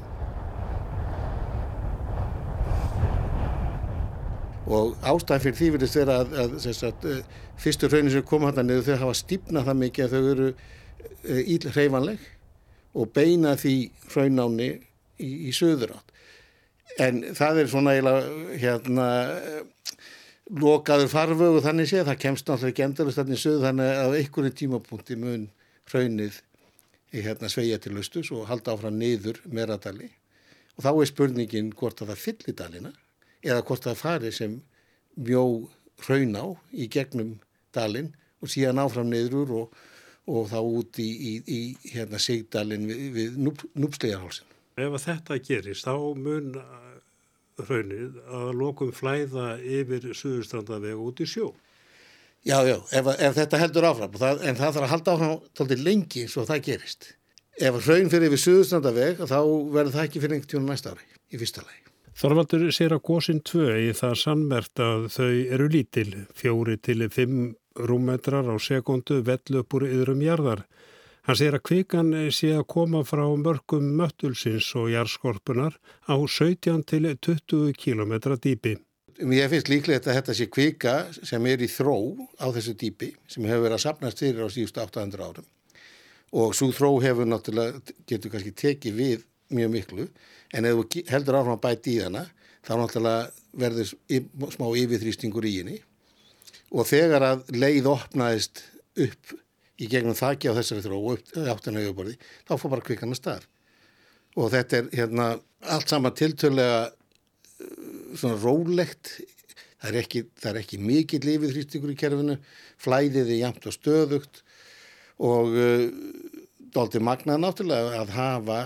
Og 4.70 4.94
ástæðan 5.02 5.42
fyrir 5.48 5.58
því 5.58 5.72
verðist 5.74 5.98
vera 5.98 6.20
að, 6.22 6.38
að, 6.44 6.56
að, 6.70 7.10
að 7.10 7.42
fyrstu 7.66 7.90
hraunin 7.90 8.14
sem 8.14 8.30
koma 8.30 8.54
hann 8.54 8.70
niður 8.70 8.86
þau 8.92 9.02
hafa 9.08 9.18
stípnað 9.24 9.68
það 9.72 9.82
mikið 9.82 10.06
að 10.06 10.14
þau 10.14 10.32
eru 10.36 10.54
íll 11.58 11.74
hreyfanleg 11.74 12.32
og 12.94 13.14
beina 13.18 13.58
því 13.58 13.76
hraunáni 14.14 14.70
í, 15.18 15.32
í 15.50 15.52
söður 15.56 15.98
átt. 15.98 16.18
En 17.02 17.24
það 17.34 17.64
er 17.64 17.74
svona 17.74 17.98
eiginlega 17.98 18.58
hérna 18.62 19.08
lokaður 20.52 21.12
farvögu 21.12 21.62
þannig 21.64 21.88
séð, 21.90 22.08
það 22.10 22.20
kemst 22.26 22.48
náttúrulega 22.48 22.74
ekki 22.74 22.86
endalist 22.88 23.20
þannig 23.22 23.40
sögð 23.40 23.68
þannig 23.68 23.92
að 23.94 24.04
á 24.04 24.18
einhverju 24.18 24.56
tímapunkti 24.60 25.20
mun 25.20 25.46
hraunið 25.92 26.42
í 27.14 27.24
hérna 27.24 27.50
sveia 27.52 27.80
til 27.80 27.96
austus 27.98 28.32
og 28.34 28.50
halda 28.50 28.74
áfram 28.74 28.98
niður 29.00 29.40
meradali 29.46 30.10
og 30.76 30.84
þá 30.86 30.92
er 30.92 31.10
spurningin 31.10 31.72
hvort 31.78 32.02
að 32.02 32.12
það 32.12 32.24
fyllir 32.26 32.58
dalina 32.60 32.94
eða 33.44 33.64
hvort 33.68 33.88
það 33.88 34.02
fari 34.02 34.32
sem 34.36 34.60
mjó 35.16 35.46
hraun 36.04 36.36
á 36.36 36.46
í 36.74 36.90
gegnum 36.92 37.38
dalin 37.76 38.12
og 38.44 38.52
síðan 38.52 38.82
áfram 38.84 39.12
niður 39.12 39.54
og, 39.62 39.78
og 40.28 40.50
þá 40.52 40.60
út 40.60 41.00
í, 41.00 41.08
í, 41.08 41.34
í 41.48 41.94
hérna 41.94 42.20
sigdalin 42.20 42.88
við, 42.90 43.04
við 43.16 43.38
núp, 43.40 43.64
núpslegarhálsin. 43.78 44.50
Ef 44.82 44.98
þetta 45.06 45.38
gerist 45.46 45.88
þá 45.88 45.96
mun 46.18 46.56
hraunið 47.62 48.18
að 48.40 48.50
lokum 48.60 48.94
flæða 48.96 49.54
yfir 49.62 50.10
suðurstrandaveg 50.18 51.04
út 51.04 51.22
í 51.24 51.28
sjó. 51.30 51.52
Já, 52.44 52.58
já, 52.68 52.76
ef, 52.92 53.08
ef 53.14 53.38
þetta 53.38 53.60
heldur 53.62 53.88
áfram, 53.88 54.16
það, 54.20 54.42
en 54.44 54.58
það 54.60 54.74
þarf 54.76 54.86
að 54.86 54.92
halda 54.92 55.14
áfram 55.14 55.38
tóltið 55.56 55.86
lengi 55.86 56.26
svo 56.28 56.44
það 56.50 56.66
gerist. 56.66 57.14
Ef 57.62 57.78
hraun 57.86 58.12
fyrir 58.12 58.28
yfir 58.28 58.42
suðurstrandaveg 58.44 59.24
þá 59.24 59.40
verður 59.72 59.96
það 59.96 60.06
ekki 60.08 60.24
fyrir 60.24 60.38
einhvern 60.38 60.52
tjónu 60.52 60.72
næsta 60.72 60.92
ári 60.92 61.08
í 61.32 61.40
fyrsta 61.40 61.64
lagi. 61.64 61.80
Þorvaldur 62.20 62.68
sér 62.76 62.94
að 62.94 63.06
góðsinn 63.08 63.42
tvö 63.48 63.68
í 63.82 63.90
það 63.98 64.16
sannmert 64.22 64.82
að 64.84 65.08
þau 65.16 65.32
eru 65.56 65.70
lítil, 65.74 66.10
fjóri 66.38 66.76
til 66.78 67.08
fimm 67.14 67.54
rúmetrar 67.74 68.46
á 68.46 68.56
sekundu 68.62 69.22
vell 69.26 69.62
upp 69.62 69.74
úr 69.78 69.88
yðrum 69.88 70.22
jarðar. 70.22 70.66
Hann 71.24 71.38
segir 71.40 71.56
að 71.56 71.64
kvikan 71.70 72.10
sé 72.36 72.50
að 72.52 72.66
koma 72.74 73.00
frá 73.08 73.24
mörgum 73.40 73.94
möttulsins 73.96 74.66
og 74.76 74.90
jarðskorpunar 74.92 75.78
á 76.04 76.16
17 76.20 76.82
til 76.84 77.06
20 77.16 77.78
km 77.80 78.18
dýpi. 78.44 78.74
Mér 79.24 79.48
finnst 79.48 79.70
líklegt 79.72 80.10
að 80.10 80.18
þetta 80.18 80.34
sé 80.36 80.48
kvika 80.52 80.96
sem 81.16 81.46
er 81.48 81.64
í 81.64 81.70
þró 81.72 81.96
á 82.44 82.52
þessu 82.52 82.74
dýpi 82.76 83.14
sem 83.32 83.46
hefur 83.48 83.70
verið 83.70 83.78
að 83.78 83.84
sapnast 83.86 84.20
fyrir 84.20 84.44
á 84.44 84.52
síðustu 84.52 84.82
800 84.84 85.24
árum 85.24 85.48
og 86.34 86.56
svo 86.58 86.72
þró 86.74 86.90
hefur 87.06 87.30
náttúrulega, 87.30 87.80
getur 88.10 88.34
kannski 88.34 88.52
tekið 88.58 88.98
við 88.98 89.24
mjög 89.54 89.72
miklu 89.78 90.08
en 90.52 90.68
ef 90.68 90.82
þú 90.82 91.06
heldur 91.14 91.40
að 91.40 91.54
bæti 91.64 91.94
í 91.94 92.02
hana 92.04 92.26
þá 92.66 92.74
náttúrulega 92.82 93.30
verður 93.64 93.94
smá 94.58 94.68
yfirþrýstingur 94.82 95.48
í 95.48 95.56
henni 95.62 95.80
og 96.74 96.90
þegar 96.90 97.28
að 97.30 97.48
leið 97.54 97.90
opnaðist 97.94 98.66
upp 99.00 99.38
í 99.82 99.90
gegnum 99.90 100.18
þakki 100.18 100.52
á 100.54 100.58
þessari 100.58 100.84
þró 100.86 101.00
og 101.02 101.38
áttan 101.50 101.80
auðvörði, 101.82 102.18
þá 102.46 102.54
fór 102.58 102.74
bara 102.76 102.86
kvikan 102.86 103.14
að 103.14 103.22
stað. 103.22 103.48
Og 104.38 104.50
þetta 104.54 104.80
er 104.80 104.90
hérna 104.98 105.30
allt 105.74 105.90
saman 105.90 106.16
tiltölega 106.18 106.92
svona 108.18 108.38
rólegt, 108.42 109.16
það 109.82 109.90
er 109.90 110.00
ekki, 110.04 110.24
ekki 110.64 110.80
mikið 110.82 111.28
lifið 111.28 111.56
þrýstingur 111.56 111.94
í 111.94 111.98
kerfinu, 112.00 112.38
flæðið 112.82 113.34
er 113.34 113.42
jæmt 113.42 113.68
og 113.70 113.76
stöðugt 113.76 114.44
og 115.24 115.54
uh, 115.54 115.88
dálti 116.74 117.02
magnað 117.04 117.42
náttúrulega 117.44 118.02
að 118.02 118.14
hafa 118.18 118.60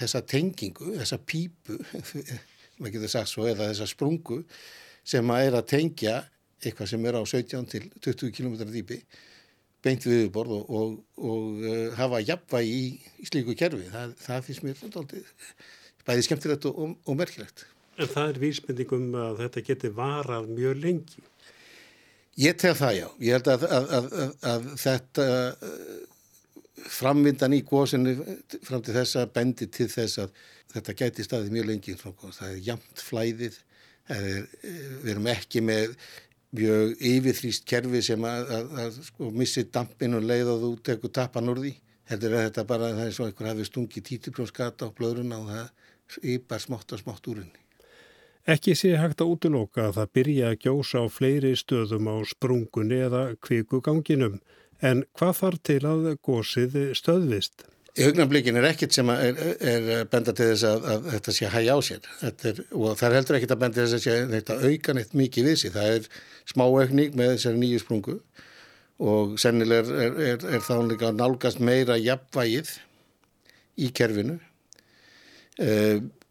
þessa 0.00 0.22
tengingu, 0.24 0.94
þessa 0.96 1.20
pípu, 1.20 1.76
maður 2.80 2.94
getur 2.96 3.12
sagt 3.12 3.32
svo, 3.32 3.46
eða 3.48 3.70
þessa 3.72 3.88
sprungu 3.90 4.42
sem 5.06 5.32
að 5.32 5.48
er 5.48 5.58
að 5.58 5.68
tengja 5.74 6.14
eitthvað 6.60 6.92
sem 6.92 7.04
er 7.08 7.16
á 7.16 7.22
17 7.24 7.68
til 7.72 7.84
20 8.04 8.32
km 8.36 8.56
dýpi 8.68 9.00
beint 9.84 10.04
viðborð 10.06 10.56
og, 10.56 10.70
og, 10.76 10.96
og 11.24 11.64
uh, 11.64 11.86
hafa 11.98 12.20
jafnvægi 12.24 12.76
í, 12.76 12.86
í 13.20 13.28
slíku 13.28 13.56
kerfi. 13.58 13.88
Það, 13.92 14.14
það 14.20 14.46
finnst 14.48 14.66
mér 14.66 14.84
aldrei, 14.90 15.24
bæði 16.08 16.26
skemmtilegt 16.26 16.68
og, 16.70 16.94
og 17.04 17.18
merkilegt. 17.18 17.66
En 18.00 18.08
það 18.08 18.32
er 18.32 18.40
vísmyndingum 18.44 19.10
að 19.20 19.42
þetta 19.44 19.64
geti 19.66 19.90
varað 19.96 20.52
mjög 20.52 20.78
lengi? 20.84 21.24
Ég 22.40 22.56
tel 22.60 22.76
það 22.78 22.94
já. 22.96 23.06
Ég 23.20 23.36
held 23.36 23.50
að, 23.52 23.66
að, 23.68 24.08
að 24.52 24.70
þetta 24.80 25.26
uh, 25.50 25.90
framvindan 26.90 27.56
í 27.56 27.64
góðsynni 27.66 28.14
fram 28.64 28.84
til 28.84 28.96
þessa 28.96 29.26
bendi 29.34 29.68
til 29.72 29.88
þess 29.90 30.22
að 30.24 30.40
þetta 30.74 30.96
gæti 31.02 31.26
staðið 31.26 31.56
mjög 31.56 31.68
lengi. 31.72 31.96
Það 32.00 32.46
er 32.48 32.64
jamt 32.68 33.04
flæðið, 33.04 33.60
er, 34.12 34.26
við 35.02 35.12
erum 35.14 35.30
ekki 35.32 35.64
með 35.66 35.96
mjög 36.56 36.96
yfirþrýst 37.10 37.66
kerfi 37.68 38.02
sem 38.02 38.26
að, 38.26 38.52
að, 38.56 38.74
að 38.82 38.98
sko, 39.06 39.30
missi 39.34 39.64
dampin 39.70 40.18
og 40.18 40.26
leið 40.26 40.52
og 40.54 40.60
þú 40.64 40.70
tekur 40.88 41.14
tapan 41.14 41.52
úr 41.52 41.62
því. 41.62 41.72
heldur 42.10 42.32
er 42.34 42.48
þetta 42.48 42.64
bara 42.66 42.92
það 42.96 43.06
er 43.06 43.12
svo 43.14 43.26
einhver 43.28 43.48
hafi 43.52 43.64
stungið 43.68 44.06
títiprjónskata 44.08 44.88
á 44.90 44.94
blöðruna 44.96 45.36
og 45.38 45.50
það 45.54 46.24
ypar 46.34 46.62
smátt 46.62 46.92
og 46.92 47.02
smátt 47.02 47.28
úr 47.30 47.42
henni. 47.44 47.60
Ekki 48.50 48.74
sé 48.74 48.96
hægt 48.98 49.20
að 49.22 49.34
útloka 49.36 49.84
að 49.86 49.98
það 49.98 50.14
byrja 50.16 50.48
að 50.50 50.60
gjósa 50.64 51.02
á 51.04 51.06
fleiri 51.12 51.52
stöðum 51.54 52.08
á 52.10 52.16
sprungunni 52.26 52.98
eða 53.06 53.22
kvíkuganginum 53.46 54.40
en 54.80 55.04
hvað 55.14 55.36
þarf 55.42 55.62
til 55.68 55.82
að 55.86 56.08
gósið 56.24 56.78
stöðvist? 56.98 57.66
Í 57.98 58.06
hugnarbleikin 58.06 58.54
er 58.60 58.68
ekkit 58.68 58.94
sem 58.94 59.08
er, 59.10 59.38
er 59.66 60.04
benda 60.10 60.30
til 60.36 60.52
þess 60.52 60.66
að, 60.68 60.84
að 60.92 61.06
þetta 61.14 61.32
sé 61.34 61.48
hægja 61.50 61.74
á 61.74 61.78
sér 61.82 62.04
er, 62.28 62.60
og 62.70 62.92
það 63.00 63.06
er 63.08 63.16
heldur 63.18 63.38
ekkit 63.40 63.54
að 63.54 63.62
benda 63.64 63.78
til 63.80 63.86
þess 63.90 64.10
að 64.12 64.34
þetta 64.36 64.58
auka 64.68 64.94
neitt 64.94 65.16
mikið 65.18 65.48
við 65.48 65.58
sig. 65.58 65.72
Það 65.74 65.96
er 65.96 66.06
smá 66.52 66.64
aukning 66.68 67.18
með 67.18 67.32
þessari 67.34 67.60
nýju 67.64 67.82
sprungu 67.82 68.16
og 69.10 69.34
sennileg 69.42 69.90
er, 69.90 70.22
er 70.38 70.62
þá 70.62 70.72
líka 70.86 71.10
nálgast 71.16 71.62
meira 71.64 71.98
jafnvægið 71.98 72.72
í 73.80 73.90
kerfinu. 73.96 74.38
E, 75.58 75.74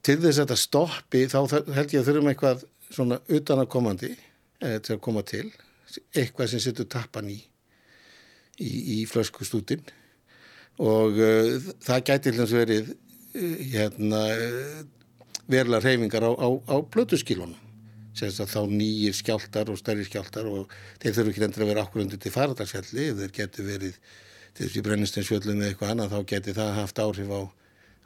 til 0.06 0.20
þess 0.22 0.38
að 0.38 0.44
þetta 0.46 0.60
stoppi 0.64 1.28
þá 1.28 1.40
held 1.76 1.92
ég 1.92 2.00
að 2.00 2.12
þurfum 2.12 2.32
eitthvað 2.32 2.68
svona 2.88 3.20
utanakomandi 3.28 4.14
e, 4.16 4.78
til 4.80 4.96
að 4.96 5.04
koma 5.04 5.28
til, 5.28 5.50
eitthvað 6.16 6.54
sem 6.54 6.64
setur 6.64 6.88
tappan 6.88 7.28
í, 7.34 7.40
í, 8.64 8.72
í 9.02 9.02
flöskustútin 9.10 9.84
og 10.80 11.20
uh, 11.20 11.72
það 11.84 12.06
gæti 12.08 12.34
hljóms 12.36 12.54
verið 12.56 12.94
uh, 12.94 13.58
hérna, 13.74 14.22
uh, 14.32 14.80
verulega 15.50 15.84
reyfingar 15.84 16.24
á, 16.24 16.32
á, 16.32 16.48
á 16.72 16.76
blötuskílunum 16.88 17.58
sem 18.20 18.32
þá 18.32 18.62
nýjir 18.68 19.16
skjáltar 19.16 19.70
og 19.72 19.80
stærri 19.80 20.04
skjáltar 20.08 20.48
og 20.50 20.72
þeir 21.00 21.16
þurfu 21.16 21.32
ekki 21.34 21.44
endur 21.46 21.64
að 21.64 21.72
vera 21.72 21.84
okkur 21.86 22.04
undir 22.04 22.20
til 22.20 22.34
faradagsfjalli 22.34 23.06
ef 23.12 23.20
þeir 23.22 23.36
getur 23.38 23.68
verið 23.68 24.00
til 24.56 24.66
þessi 24.66 24.84
brennistinsfjöllum 24.88 25.62
eða 25.62 25.72
eitthvað 25.72 25.94
annað 25.94 26.16
þá 26.16 26.30
geti 26.34 26.56
það 26.58 26.72
haft 26.80 27.02
áhrif 27.04 27.32
á, 27.32 27.42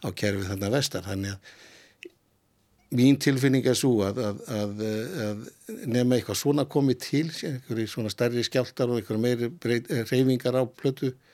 á 0.06 0.08
kerfið 0.12 0.50
þarna 0.52 0.72
vestar. 0.74 1.06
Þannig 1.08 1.32
að 1.34 3.00
mín 3.00 3.18
tilfinning 3.26 3.66
er 3.66 3.78
svo 3.80 3.94
að, 4.06 4.20
að, 4.22 4.42
að, 4.54 4.84
að 5.26 5.46
nefna 5.88 6.20
eitthvað 6.20 6.42
svona 6.44 6.68
komið 6.70 7.00
til 7.08 7.26
einhverju 7.50 7.90
svona 7.90 8.14
stærri 8.14 8.44
skjáltar 8.46 8.92
og 8.92 9.00
einhverju 9.00 9.24
meiri 9.24 10.04
reyfingar 10.12 10.60
á 10.62 10.64
blötu 10.68 11.10
uh, 11.10 11.33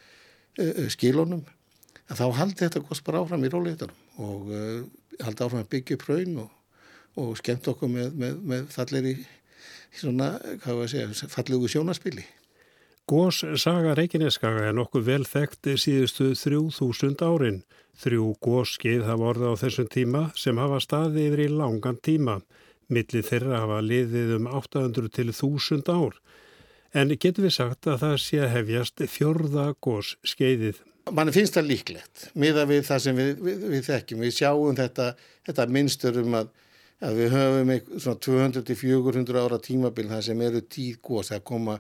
skilunum 0.94 1.44
að 2.10 2.22
þá 2.22 2.26
haldi 2.40 2.64
þetta 2.64 2.84
góðs 2.86 3.04
bara 3.06 3.22
áfram 3.24 3.46
í 3.46 3.52
róleitunum 3.54 4.24
og 4.26 4.50
uh, 4.50 4.80
haldi 5.24 5.46
áfram 5.46 5.64
að 5.64 5.70
byggja 5.74 5.98
upp 6.00 6.08
raun 6.10 6.40
og, 6.44 6.50
og 7.22 7.36
skemmt 7.40 7.70
okkur 7.72 7.92
með, 7.94 8.16
með, 8.18 8.42
með 8.52 8.68
fallir 8.74 9.12
í 9.12 9.16
svona, 9.96 10.36
hvað 10.64 10.76
var 10.76 10.86
að 10.86 10.92
segja, 10.94 11.30
fallegu 11.34 11.70
sjónaspili. 11.72 12.26
Gós 13.10 13.42
saga 13.58 13.96
Reykjaneskaga 13.98 14.68
er 14.70 14.76
nokkuð 14.78 15.08
vel 15.08 15.24
þekkt 15.26 15.72
síðustu 15.82 16.34
þrjú 16.38 16.68
þúsund 16.76 17.24
árin. 17.26 17.64
Þrjú 18.00 18.36
gósskeið 18.46 19.08
hafa 19.08 19.32
orðið 19.32 19.50
á 19.50 19.62
þessum 19.64 19.88
tíma 19.90 20.22
sem 20.38 20.60
hafa 20.62 20.78
staði 20.84 21.26
yfir 21.26 21.42
í 21.48 21.50
langan 21.52 21.98
tíma. 22.06 22.38
Millir 22.90 23.26
þeirra 23.26 23.64
hafa 23.64 23.80
liðið 23.82 24.36
um 24.38 24.52
800 24.62 25.10
til 25.18 25.34
1000 25.34 25.90
ár. 25.90 26.20
En 26.90 27.12
getur 27.14 27.46
við 27.46 27.54
sagt 27.54 27.86
að 27.86 28.00
það 28.02 28.16
sé 28.24 28.40
að 28.42 28.54
hefjast 28.56 29.04
fjörða 29.14 29.66
gós 29.78 30.16
skeiðið? 30.26 30.80
Man 31.14 31.30
finnst 31.34 31.58
það 31.58 31.70
líklegt, 31.70 32.24
miða 32.38 32.66
við 32.70 32.82
það 32.88 33.04
sem 33.04 33.18
við, 33.18 33.30
við, 33.46 33.62
við 33.74 33.86
þekkjum. 33.86 34.24
Við 34.26 34.34
sjáum 34.38 34.78
þetta, 34.78 35.06
þetta 35.46 35.68
minnstur 35.74 36.20
um 36.22 36.38
að, 36.40 36.50
að 37.06 37.22
við 37.22 37.36
höfum 37.36 37.72
svona 37.96 38.22
200-400 38.26 39.42
ára 39.42 39.62
tímabil 39.62 40.08
þar 40.10 40.26
sem 40.26 40.44
eru 40.46 40.62
tíð 40.66 41.00
gós. 41.06 41.32
Það 41.34 41.46
koma 41.52 41.80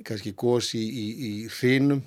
kannski 0.00 0.34
gós 0.36 0.72
í, 0.76 0.82
í, 0.82 1.06
í 1.28 1.32
hrinum, 1.60 2.02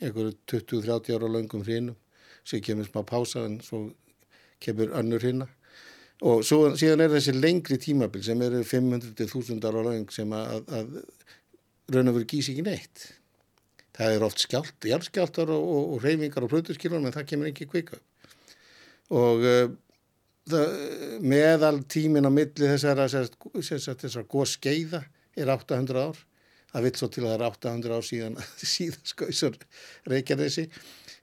einhverju 0.00 0.36
20-30 0.54 1.18
ára 1.18 1.30
langum 1.34 1.66
hrinum, 1.66 1.98
svo 2.46 2.62
kemur 2.62 2.86
smá 2.86 3.02
pása 3.06 3.42
en 3.46 3.58
svo 3.64 3.88
kemur 4.62 4.94
önnur 4.98 5.22
hrinna. 5.22 5.50
Og 6.26 6.42
svo, 6.44 6.74
síðan 6.76 7.06
er 7.06 7.14
þessi 7.14 7.32
lengri 7.32 7.78
tímabil 7.80 8.22
sem 8.22 8.42
eru 8.44 8.60
500-1000 8.66 9.66
ára 9.66 9.84
lang 9.86 10.10
sem 10.12 10.34
að, 10.36 10.66
að 10.68 10.98
raun 11.90 12.10
og 12.12 12.18
veru 12.18 12.28
gís 12.30 12.50
ekki 12.52 12.64
neitt. 12.66 13.06
Það 13.96 14.16
er 14.16 14.24
oft 14.24 14.42
skjált, 14.42 14.88
jálskjáltar 14.88 15.52
og, 15.52 15.62
og, 15.74 15.94
og 15.94 16.04
reyfingar 16.04 16.46
og 16.46 16.52
plötuskilunum 16.52 17.10
en 17.10 17.16
það 17.16 17.28
kemur 17.32 17.50
ekki 17.50 17.68
kvika. 17.70 17.98
Og 19.16 19.44
uh, 19.44 19.72
það, 20.48 20.74
meðal 21.26 21.82
tímin 21.90 22.28
á 22.28 22.32
milli 22.32 22.70
þessara, 22.70 23.08
þessara, 23.10 23.98
þessara 24.04 24.30
góð 24.30 24.52
skeiða 24.54 25.02
er 25.36 25.52
800 25.52 26.06
ár. 26.06 26.24
Það 26.70 26.86
vill 26.86 26.96
svo 27.00 27.10
til 27.10 27.24
að 27.24 27.32
það 27.32 27.36
er 27.36 27.46
800 27.48 27.96
ár 27.96 28.06
síðan 28.06 28.40
síðan 28.74 29.06
skausur 29.12 29.56
Reykjanesi 30.10 30.68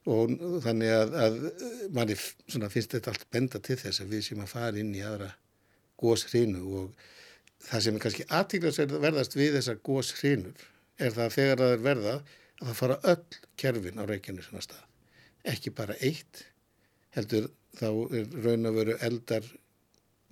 og 0.08 0.34
þannig 0.64 0.94
að, 0.96 1.16
að 1.20 1.38
manni 1.96 2.16
finnst 2.16 2.94
þetta 2.96 3.12
allt 3.12 3.28
benda 3.32 3.60
til 3.64 3.76
þess 3.80 4.04
að 4.04 4.14
við 4.16 4.26
sem 4.30 4.44
að 4.44 4.52
fara 4.54 4.80
inn 4.80 4.94
í 4.96 5.04
aðra 5.04 5.34
góðshrinu 6.00 6.64
og 6.80 7.08
það 7.64 7.84
sem 7.84 7.98
er 7.98 8.04
kannski 8.04 8.26
aðtíklas 8.40 8.82
verðast 8.94 9.38
við 9.38 9.58
þessar 9.58 9.80
gós 9.86 10.12
hrinur 10.20 10.68
er 10.98 11.14
það 11.14 11.34
þegar 11.38 11.64
það 11.64 11.74
er 11.76 11.86
verða 11.86 12.16
að 12.18 12.68
það 12.68 12.78
fara 12.80 13.00
öll 13.14 13.40
kerfin 13.62 14.02
á 14.02 14.04
Reykjanes 14.10 14.50
svona 14.50 14.66
stað. 14.66 14.84
Ekki 15.48 15.74
bara 15.78 15.96
eitt, 16.04 16.44
heldur 17.16 17.50
þá 17.78 17.88
er 18.18 18.30
raun 18.46 18.70
að 18.70 18.80
veru 18.82 18.98
eldar 19.08 19.50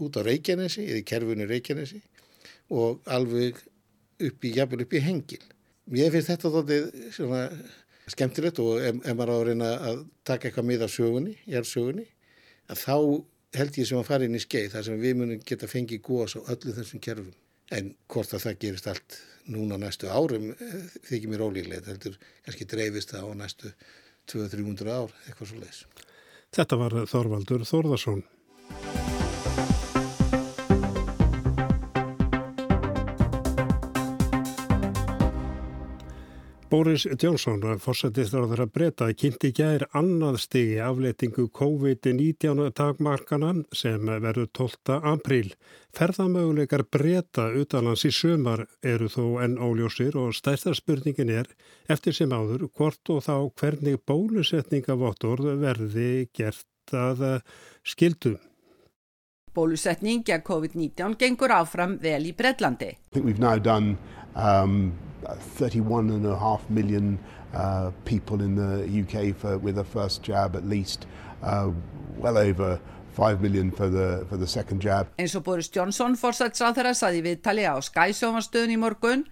út 0.01 0.17
á 0.17 0.21
Reykjanesi 0.25 0.85
eða 0.89 1.05
kerfinu 1.11 1.47
Reykjanesi 1.49 2.01
og 2.73 3.05
alveg 3.05 3.59
upp 4.25 4.47
í, 4.47 4.53
jafnvel 4.55 4.85
upp 4.85 4.95
í 4.95 5.03
hengil. 5.03 5.43
Mér 5.91 6.11
finnst 6.13 6.31
þetta 6.31 6.51
þóttið 6.53 6.87
svona 7.13 7.43
skemmtilegt 8.09 8.59
og 8.61 8.81
ef, 8.81 8.97
maður 9.13 9.33
á 9.33 9.35
að 9.35 9.45
reyna 9.49 9.71
að 9.91 10.03
taka 10.27 10.49
eitthvað 10.49 10.67
með 10.69 10.85
á 10.85 10.89
sögunni, 10.89 11.35
jærsögunni, 11.49 12.05
að 12.69 12.81
þá 12.81 12.97
held 13.59 13.79
ég 13.79 13.87
sem 13.89 13.99
að 13.99 14.09
fara 14.09 14.27
inn 14.27 14.37
í 14.37 14.43
skeið 14.43 14.75
þar 14.75 14.87
sem 14.87 15.01
við 15.01 15.17
munum 15.21 15.43
geta 15.47 15.69
fengið 15.71 16.03
góðs 16.05 16.37
á 16.37 16.41
öllu 16.53 16.75
þessum 16.75 17.03
kerfum. 17.03 17.33
En 17.73 17.93
hvort 18.11 18.35
að 18.35 18.43
það 18.45 18.59
gerist 18.61 18.89
allt 18.91 19.17
núna 19.49 19.79
næstu 19.81 20.09
árum 20.11 20.51
eh, 20.53 20.77
þykir 21.09 21.31
mér 21.31 21.45
ólíklegt. 21.47 21.89
Heldur 21.89 22.19
kannski 22.45 22.69
dreifist 22.69 23.15
það 23.15 23.31
á 23.31 23.33
næstu 23.41 23.73
200-300 24.31 24.93
ár, 24.93 25.17
eitthvað 25.25 25.51
svo 25.51 25.61
leiðis. 25.61 25.83
Þetta 26.55 26.79
var 26.81 27.01
Þorvaldur 27.11 27.67
Þorðarsson. 27.67 28.23
Boris 36.75 37.05
Johnson, 37.23 37.61
fórsættistarður 37.79 38.65
að 38.65 38.71
breyta, 38.75 39.05
kynnti 39.15 39.53
gær 39.55 39.85
annað 39.95 40.41
stigi 40.43 40.79
afleitingu 40.83 41.45
COVID-19 41.55 42.73
takmarkana 42.75 43.53
sem 43.71 44.01
verður 44.03 44.49
12. 44.59 44.97
apríl. 45.13 45.53
Ferðamöguleikar 45.95 46.83
breyta 46.91 47.45
utanlands 47.61 48.03
í 48.03 48.11
sömar 48.11 48.65
eru 48.83 49.07
þó 49.13 49.21
enn 49.45 49.55
óljósir 49.55 50.17
og 50.19 50.35
stærsta 50.35 50.73
spurningin 50.75 51.31
er 51.37 51.47
eftir 51.87 52.17
sem 52.17 52.35
áður 52.35 52.67
hvort 52.67 53.13
og 53.13 53.23
þá 53.23 53.37
hvernig 53.55 54.01
bólusetningavottor 54.03 55.45
verði 55.63 56.27
gert 56.35 56.91
að 56.91 57.23
skildu. 57.87 58.35
Bólusetning 59.55 60.27
gegn 60.27 60.43
COVID-19 60.43 61.15
gengur 61.23 61.55
áfram 61.55 61.95
vel 62.03 62.25
í 62.27 62.35
Breitlandi. 62.35 62.91
Um, 64.35 64.93
31 65.25 66.09
and 66.11 66.25
a 66.25 66.37
half 66.37 66.69
million 66.69 67.17
uh, 67.53 67.91
people 68.05 68.41
in 68.41 68.55
the 68.55 68.85
UK 69.01 69.35
for, 69.35 69.57
with 69.57 69.77
a 69.79 69.83
first 69.83 70.21
jab 70.23 70.55
at 70.55 70.65
least, 70.65 71.07
uh, 71.41 71.71
well 72.17 72.37
over 72.37 72.79
5 73.13 73.41
million 73.41 73.71
for 73.71 73.89
the, 73.89 74.25
for 74.29 74.37
the 74.37 74.47
second 74.47 74.81
jab. 74.81 75.07
Eins 75.17 75.35
og 75.35 75.43
Boris 75.43 75.71
Johnson 75.71 76.17
fórsætsáþara 76.19 76.93
saði 76.93 77.23
viðtali 77.23 77.63
á 77.63 77.79
Skysjómanstöðun 77.79 78.75
í 78.75 78.79
morgun. 78.79 79.25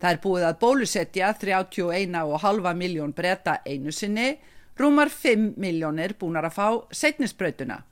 Það 0.00 0.16
er 0.16 0.20
búið 0.24 0.46
að 0.48 0.58
bólusetja 0.64 1.34
31,5 1.38 2.74
miljón 2.74 3.12
breyta 3.14 3.60
einu 3.68 3.92
sinni, 3.92 4.40
rúmar 4.80 5.12
5 5.12 5.54
miljónir 5.60 6.16
búnar 6.18 6.48
að 6.48 6.56
fá 6.56 6.68
setnisbrautuna. 6.90 7.82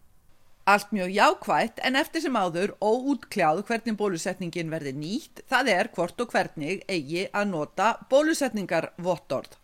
Allt 0.68 0.90
mjög 0.92 1.14
jákvægt 1.16 1.78
en 1.88 1.96
eftir 1.96 2.20
sem 2.20 2.34
áður 2.36 2.74
óútkljáð 2.84 3.62
hvernig 3.70 3.94
bólusetningin 3.96 4.68
verði 4.68 4.92
nýtt, 4.92 5.40
það 5.48 5.70
er 5.74 5.88
hvort 5.94 6.20
og 6.20 6.34
hvernig 6.34 6.82
eigi 6.92 7.22
að 7.32 7.46
nota 7.54 7.86
bólusetningarvottorð. 8.10 9.54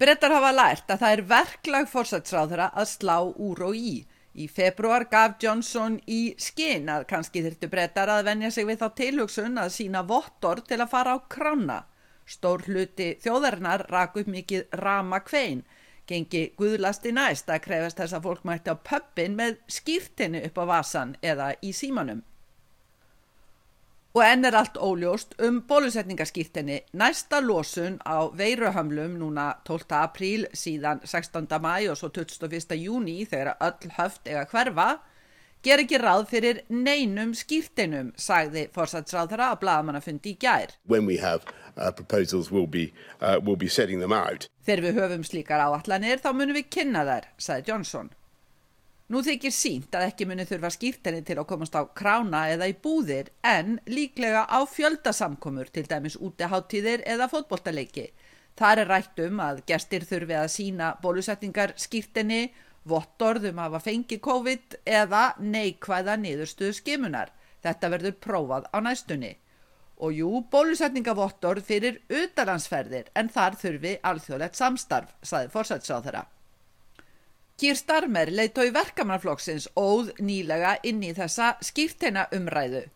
Brettar 0.00 0.32
hafa 0.32 0.54
lært 0.56 0.88
að 0.88 1.02
það 1.02 1.12
er 1.16 1.22
verklag 1.34 1.90
fórsætsráðara 1.92 2.70
að 2.72 2.88
slá 2.94 3.18
úr 3.20 3.60
og 3.66 3.76
í. 3.76 3.98
Í 4.32 4.46
februar 4.48 5.04
gaf 5.12 5.34
Johnson 5.42 5.98
í 6.08 6.20
skinn 6.40 6.88
að 6.88 7.04
kannski 7.10 7.42
þurftu 7.44 7.68
brettar 7.68 8.08
að 8.08 8.30
venja 8.30 8.48
sig 8.54 8.64
við 8.64 8.80
þá 8.80 8.88
tilhugsun 9.02 9.60
að 9.60 9.74
sína 9.74 10.06
vottorð 10.08 10.70
til 10.70 10.80
að 10.80 10.92
fara 10.94 11.18
á 11.18 11.28
krána. 11.28 11.78
Stór 12.24 12.64
hluti 12.64 13.10
þjóðarinnar 13.20 13.84
rak 13.92 14.16
upp 14.16 14.32
mikið 14.38 14.72
rama 14.80 15.20
kvein 15.26 15.66
gengi 16.10 16.48
guðlasti 16.58 17.12
næst 17.14 17.50
að 17.50 17.62
krefast 17.68 18.00
þess 18.00 18.16
að 18.18 18.26
fólk 18.26 18.42
mætti 18.48 18.74
á 18.74 18.76
pöppin 18.76 19.36
með 19.38 19.60
skýrtinu 19.70 20.42
upp 20.48 20.58
á 20.58 20.64
vasan 20.74 21.14
eða 21.22 21.52
í 21.62 21.72
símanum. 21.76 22.24
Og 24.10 24.24
enn 24.26 24.42
er 24.44 24.56
allt 24.58 24.74
óljóst 24.74 25.36
um 25.46 25.60
bólusetningaskýrtinni. 25.70 26.80
Næsta 26.98 27.38
lósun 27.38 28.00
á 28.02 28.26
veiruhamlum 28.34 29.14
núna 29.20 29.52
12. 29.68 29.94
apríl 30.00 30.48
síðan 30.50 31.04
16. 31.06 31.46
mæ 31.62 31.86
og 31.92 31.98
svo 32.00 32.10
21. 32.10 32.74
júni 32.74 33.20
þegar 33.30 33.54
öll 33.62 33.94
höft 34.00 34.26
ega 34.26 34.48
hverfa 34.50 34.88
ger 35.64 35.82
ekki 35.82 35.98
ráð 36.00 36.26
fyrir 36.30 36.62
neinum 36.68 37.34
skýrtinum, 37.36 38.12
sagði 38.16 38.68
fórsatsráðara 38.74 39.50
að 39.54 39.60
bladamannafundi 39.64 40.34
í 40.34 40.38
gær. 40.40 40.76
Have 41.20 41.42
uh, 41.76 41.92
we'll 42.50 42.66
be, 42.66 42.92
uh, 43.20 43.38
we'll. 43.42 43.58
Þegar 44.64 44.82
við 44.86 45.02
höfum 45.02 45.26
slíkar 45.26 45.66
áallanir 45.66 46.22
þá 46.22 46.32
munum 46.32 46.56
við 46.56 46.70
kynna 46.72 47.04
þær, 47.08 47.28
sagði 47.38 47.70
Johnson. 47.72 48.10
Nú 49.10 49.24
þykir 49.26 49.50
sínt 49.50 49.96
að 49.98 50.06
ekki 50.06 50.26
muni 50.30 50.44
þurfa 50.46 50.68
skýrtinni 50.70 51.24
til 51.26 51.34
að 51.40 51.48
komast 51.50 51.74
á 51.74 51.82
krána 51.98 52.44
eða 52.52 52.68
í 52.70 52.76
búðir 52.78 53.32
en 53.42 53.80
líklega 53.90 54.44
á 54.46 54.62
fjöldasamkomur 54.70 55.72
til 55.74 55.82
dæmis 55.90 56.14
útiháttíðir 56.14 57.02
eða 57.02 57.26
fótboltaleiki. 57.32 58.06
Það 58.54 58.82
er 58.82 58.90
rætt 58.92 59.22
um 59.24 59.42
að 59.42 59.64
gestir 59.66 60.06
þurfi 60.06 60.36
að 60.38 60.52
sína 60.54 60.92
bólusetningar 61.02 61.74
skýrtinni, 61.74 62.52
vottorðum 62.88 63.60
hafa 63.60 63.80
fengi 63.84 64.18
COVID 64.22 64.80
eða 64.88 65.34
neikvæða 65.40 66.16
niðurstuðu 66.20 66.76
skimunar. 66.80 67.30
Þetta 67.60 67.92
verður 67.92 68.18
prófað 68.24 68.68
á 68.72 68.78
næstunni. 68.80 69.34
Og 70.00 70.16
jú, 70.16 70.28
bólusetningavottorð 70.48 71.66
fyrir 71.66 71.98
utalansferðir 72.08 73.10
en 73.14 73.28
þar 73.28 73.58
þurfi 73.60 73.98
alþjóðlegt 74.00 74.56
samstarf, 74.56 75.12
saði 75.20 75.50
fórsætsáð 75.52 76.06
þeirra. 76.06 76.22
Kýr 77.60 77.76
Starmer 77.76 78.30
leiðtói 78.32 78.70
verkamannaflokksins 78.72 79.66
óð 79.76 80.14
nýlega 80.24 80.78
inn 80.88 81.02
í 81.04 81.12
þessa 81.12 81.58
skýrteina 81.60 82.24
umræðu. 82.32 82.86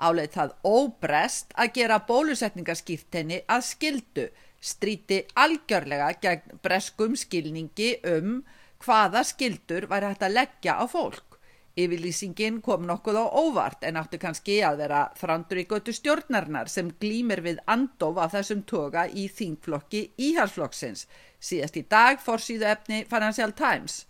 Áleit 0.00 0.32
það 0.32 0.54
óbrest 0.64 1.52
að 1.60 1.74
gera 1.76 2.00
bólusetningaskýrteini 2.08 3.42
að 3.44 3.66
skildu, 3.68 4.24
stríti 4.64 5.20
algjörlega 5.36 6.08
gegn 6.24 6.56
breskum 6.64 7.18
skilningi 7.20 7.90
um 8.08 8.38
hvaða 8.84 9.24
skildur 9.24 9.88
væri 9.90 10.12
hægt 10.12 10.26
að 10.26 10.36
leggja 10.38 10.76
á 10.78 10.84
fólk. 10.88 11.34
Yfirlýsingin 11.74 12.60
kom 12.62 12.84
nokkuð 12.86 13.16
á 13.18 13.26
óvart 13.34 13.82
en 13.88 13.96
áttu 13.98 14.18
kannski 14.22 14.60
að 14.62 14.84
vera 14.84 15.00
þrandur 15.18 15.58
í 15.58 15.66
götu 15.72 15.94
stjórnarnar 15.96 16.70
sem 16.70 16.92
glýmir 17.02 17.42
við 17.42 17.58
andof 17.66 18.20
af 18.22 18.36
þessum 18.36 18.62
toga 18.62 19.08
í 19.10 19.26
þingflokki 19.26 20.04
íhalsflokksins. 20.28 21.08
Síðast 21.42 21.80
í 21.80 21.82
dag 21.90 22.22
fórsýðu 22.22 22.70
efni 22.70 23.02
Financial 23.10 23.50
Times 23.58 24.04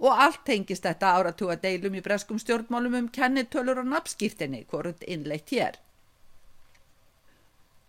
og 0.00 0.22
allt 0.24 0.44
tengist 0.46 0.86
þetta 0.86 1.12
áratúa 1.18 1.58
deilum 1.60 1.98
í 1.98 2.04
breskum 2.04 2.38
stjórnmálum 2.40 2.96
um 3.02 3.08
kennitölur 3.12 3.82
og 3.82 3.90
nafnskýrtinni 3.90 4.64
hvorund 4.70 5.02
innleitt 5.06 5.50
hér. 5.52 5.76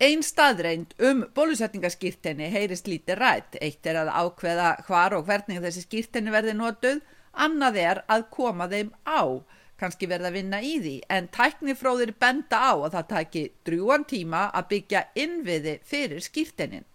Einn 0.02 0.24
staðreind 0.26 0.96
um 1.06 1.20
bólusetningaskýrtinni 1.38 2.48
heyrist 2.50 2.88
lítið 2.90 3.20
rætt, 3.20 3.58
eitt 3.62 3.86
er 3.86 4.00
að 4.02 4.08
ákveða 4.10 4.70
hvar 4.88 5.14
og 5.14 5.28
hvernig 5.28 5.60
þessi 5.62 5.84
skýrtinni 5.86 6.34
verði 6.34 6.56
notuð, 6.58 7.04
annað 7.38 7.78
er 7.84 8.02
að 8.10 8.24
koma 8.34 8.66
þeim 8.72 8.90
á, 9.06 9.46
kannski 9.78 10.10
verða 10.10 10.32
að 10.32 10.38
vinna 10.40 10.62
í 10.66 10.72
því, 10.82 10.96
en 11.06 11.28
tæknifróðir 11.30 12.16
benda 12.18 12.64
á 12.66 12.74
að 12.74 12.96
það 12.96 13.12
taki 13.12 13.44
drjúan 13.70 14.08
tíma 14.10 14.48
að 14.50 14.72
byggja 14.74 15.04
innviði 15.22 15.76
fyrir 15.86 16.26
skýrtinin. 16.26 16.90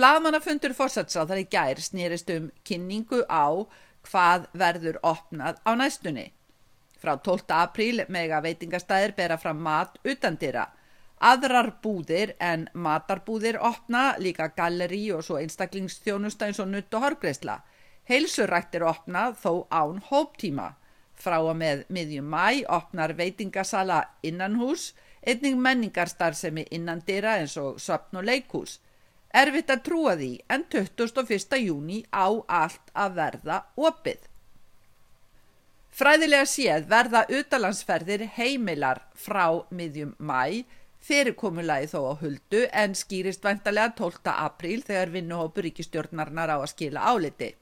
Blaðmannafundur 0.00 0.72
fórsatsáð 0.78 1.28
þar 1.34 1.42
í 1.42 1.46
gær 1.52 1.84
snýrist 1.90 2.32
um 2.32 2.48
kynningu 2.64 3.20
á 3.28 3.68
hvað 4.08 4.48
verður 4.56 4.96
opnað 5.04 5.60
á 5.60 5.76
næstunni. 5.76 6.30
Frá 6.96 7.18
12. 7.20 7.52
apríl 7.52 8.06
mega 8.08 8.40
veitingastæðir 8.40 9.12
bera 9.12 9.36
fram 9.36 9.60
mat 9.60 10.00
utandira. 10.08 10.70
Aðrar 11.18 11.72
búðir 11.82 12.36
en 12.38 12.68
matarbúðir 12.74 13.58
opna 13.58 14.14
líka 14.22 14.52
galleri 14.54 15.08
og 15.12 15.24
svo 15.26 15.40
einstaklingsþjónusta 15.40 16.46
eins 16.46 16.60
og 16.62 16.70
nutt 16.70 16.94
og 16.94 17.02
horgreisla. 17.06 17.58
Heilsurættir 18.08 18.84
opna 18.86 19.32
þó 19.34 19.66
án 19.70 19.98
hóptíma. 20.10 20.76
Frá 21.18 21.40
að 21.40 21.56
með 21.58 21.84
miðjum 21.90 22.30
mæ 22.30 22.62
opnar 22.70 23.16
veitingasala 23.18 24.04
innanhús, 24.22 24.92
einning 25.26 25.58
menningarstarfsemi 25.58 26.68
innandira 26.70 27.34
eins 27.40 27.56
og 27.58 27.82
söpn 27.82 28.20
og 28.20 28.28
leikhús. 28.30 28.78
Erfitt 29.34 29.74
að 29.74 29.84
trúa 29.90 30.14
því 30.16 30.32
en 30.48 30.64
21. 30.70 31.58
júni 31.66 32.04
á 32.14 32.30
allt 32.46 32.94
að 32.94 33.18
verða 33.18 33.62
opið. 33.76 34.22
Fræðilega 35.98 36.46
séð 36.46 36.86
verða 36.86 37.24
utalandsferðir 37.26 38.28
heimilar 38.38 39.02
frá 39.18 39.66
miðjum 39.74 40.14
mæ, 40.22 40.62
fyrirkomulagi 41.04 41.88
þó 41.92 41.98
á 42.10 42.14
huldu 42.22 42.64
en 42.82 42.94
skýrist 42.98 43.44
vantarlega 43.44 43.94
12. 44.00 44.34
apríl 44.34 44.82
þegar 44.86 45.14
vinnuhópur 45.14 45.66
ríkistjórnarnar 45.68 46.52
á 46.52 46.56
að 46.58 46.70
skila 46.72 47.06
áliti. 47.06 47.52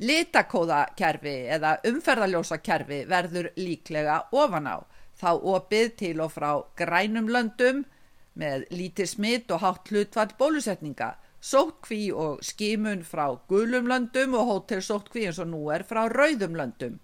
Litakóðakerfi 0.00 1.34
eða 1.56 1.74
umferðaljósakerfi 1.90 3.02
verður 3.08 3.50
líklega 3.60 4.22
ofan 4.32 4.68
á, 4.68 4.76
þá 5.20 5.30
opið 5.54 5.90
til 6.00 6.14
og 6.24 6.32
frá 6.32 6.52
grænum 6.76 7.28
löndum, 7.28 7.84
með 8.32 8.64
lítið 8.72 9.10
smitt 9.10 9.52
og 9.52 9.60
hátt 9.60 9.90
hlutfall 9.90 10.32
bólusetninga, 10.38 11.10
sótkví 11.40 12.08
og 12.12 12.40
skimun 12.44 13.04
frá 13.04 13.26
gulum 13.48 13.88
löndum 13.90 14.36
og 14.38 14.48
hótelsótkví 14.48 15.26
eins 15.28 15.40
og 15.42 15.50
nú 15.52 15.66
er 15.74 15.84
frá 15.88 16.06
rauðum 16.08 16.56
löndum. 16.56 17.00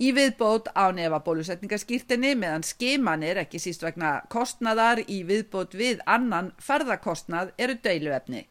Í 0.00 0.14
viðbót 0.16 0.70
á 0.72 0.88
nefa 0.96 1.18
bólusetningaskýrtinni 1.20 2.30
meðan 2.40 2.62
skimanir 2.64 3.36
ekki 3.42 3.58
síst 3.60 3.82
vegna 3.84 4.22
kostnaðar 4.32 5.02
í 5.04 5.18
viðbót 5.28 5.76
við 5.76 6.00
annan 6.08 6.54
ferðarkostnað 6.56 7.50
eru 7.60 7.76
deiluefni. 7.84 8.46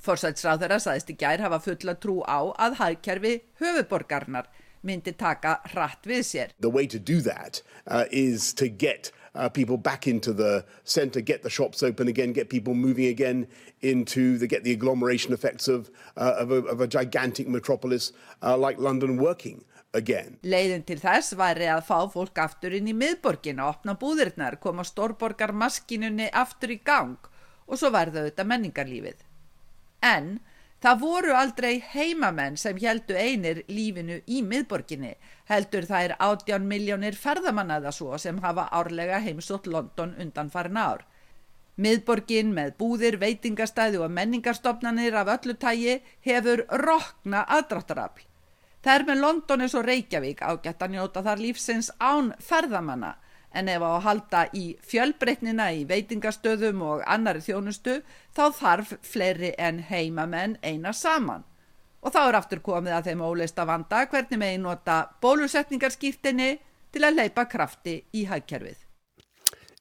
Forsætsráðara 0.00 0.78
saðist 0.80 1.12
í 1.12 1.18
gær 1.20 1.44
hafa 1.44 1.58
fulla 1.60 1.96
trú 2.00 2.22
á 2.24 2.48
að 2.48 2.78
hagkerfi 2.80 3.34
höfuborgarnar 3.60 4.48
myndi 4.80 5.12
taka 5.12 5.58
hratt 5.74 6.08
við 6.08 6.24
sér. 6.24 6.56
Uh, 6.64 8.04
is 8.10 8.54
to 8.54 8.68
get 8.68 9.12
uh, 9.34 9.50
people 9.50 9.76
back 9.76 10.06
into 10.06 10.32
the 10.32 10.64
centre, 10.84 11.20
get 11.20 11.42
the 11.42 11.50
shops 11.50 11.82
open 11.82 12.08
again, 12.08 12.32
get 12.32 12.48
people 12.48 12.72
moving 12.72 13.06
again 13.06 13.46
into 13.82 14.38
the 14.38 14.46
get 14.46 14.64
the 14.64 14.72
agglomeration 14.72 15.34
effects 15.34 15.68
of, 15.68 15.90
uh, 16.16 16.36
of, 16.38 16.50
a, 16.50 16.64
of 16.64 16.80
a 16.80 16.86
gigantic 16.86 17.46
metropolis 17.46 18.12
uh, 18.42 18.56
like 18.56 18.78
London 18.78 19.18
working. 19.18 19.62
Again. 19.94 20.36
Leiðin 20.44 20.84
til 20.88 20.98
þess 21.00 21.36
væri 21.38 21.68
að 21.72 21.86
fá 21.88 21.98
fólk 22.12 22.38
aftur 22.42 22.74
inn 22.76 22.90
í 22.90 22.96
miðborgin 22.96 23.62
að 23.62 23.70
opna 23.74 23.94
búðirnar, 24.00 24.58
koma 24.60 24.84
stórborgar 24.84 25.54
maskinunni 25.56 26.28
aftur 26.32 26.74
í 26.74 26.80
gang 26.84 27.30
og 27.66 27.80
svo 27.80 27.90
verða 27.94 28.26
þetta 28.26 28.46
menningarlífið. 28.50 29.24
En 30.04 30.36
það 30.84 31.00
voru 31.00 31.32
aldrei 31.38 31.80
heimamenn 31.94 32.58
sem 32.60 32.78
heldu 32.82 33.16
einir 33.16 33.62
lífinu 33.72 34.20
í 34.26 34.42
miðborginni, 34.44 35.14
heldur 35.48 35.88
það 35.88 36.10
er 36.10 36.16
18 36.28 36.68
miljónir 36.68 37.16
ferðamannaða 37.18 37.94
svo 37.96 38.20
sem 38.20 38.38
hafa 38.44 38.68
árlega 38.76 39.22
heimsótt 39.24 39.66
London 39.66 40.14
undan 40.20 40.52
farin 40.52 40.76
ár. 40.76 41.06
Miðborgin 41.76 42.54
með 42.56 42.76
búðir, 42.80 43.18
veitingastæði 43.20 44.00
og 44.00 44.12
menningarstofnanir 44.16 45.16
af 45.20 45.34
öllu 45.34 45.56
tægi 45.60 45.98
hefur 46.24 46.64
rokna 46.84 47.42
aðdráttarafl. 47.58 48.24
Það 48.86 49.00
er 49.00 49.02
með 49.08 49.16
London 49.18 49.62
eins 49.64 49.72
og 49.74 49.82
Reykjavík 49.82 50.42
ágætt 50.46 50.82
að 50.84 50.92
njóta 50.92 51.22
þar 51.26 51.40
lífsins 51.42 51.88
án 51.98 52.28
ferðamanna 52.38 53.16
en 53.50 53.70
ef 53.72 53.82
á 53.82 53.88
að 53.88 54.04
halda 54.04 54.42
í 54.54 54.62
fjölbreytnina 54.86 55.66
í 55.74 55.80
veitingastöðum 55.90 56.84
og 56.86 57.02
annari 57.02 57.42
þjónustu 57.42 57.96
þá 58.36 58.44
þarf 58.60 58.94
fleiri 59.02 59.50
en 59.58 59.82
heimamenn 59.90 60.54
eina 60.62 60.94
saman. 60.94 61.42
Og 61.98 62.14
þá 62.14 62.20
er 62.28 62.38
aftur 62.38 62.62
komið 62.62 62.94
að 62.94 63.10
þeim 63.10 63.26
óleista 63.26 63.66
vanda 63.66 64.06
hvernig 64.06 64.38
megin 64.38 64.66
nota 64.68 65.00
bólusetningarskýrtinni 65.18 66.50
til 66.94 67.02
að 67.08 67.18
leipa 67.24 67.48
krafti 67.50 68.04
í 68.14 68.28
hægkerfið. 68.30 68.85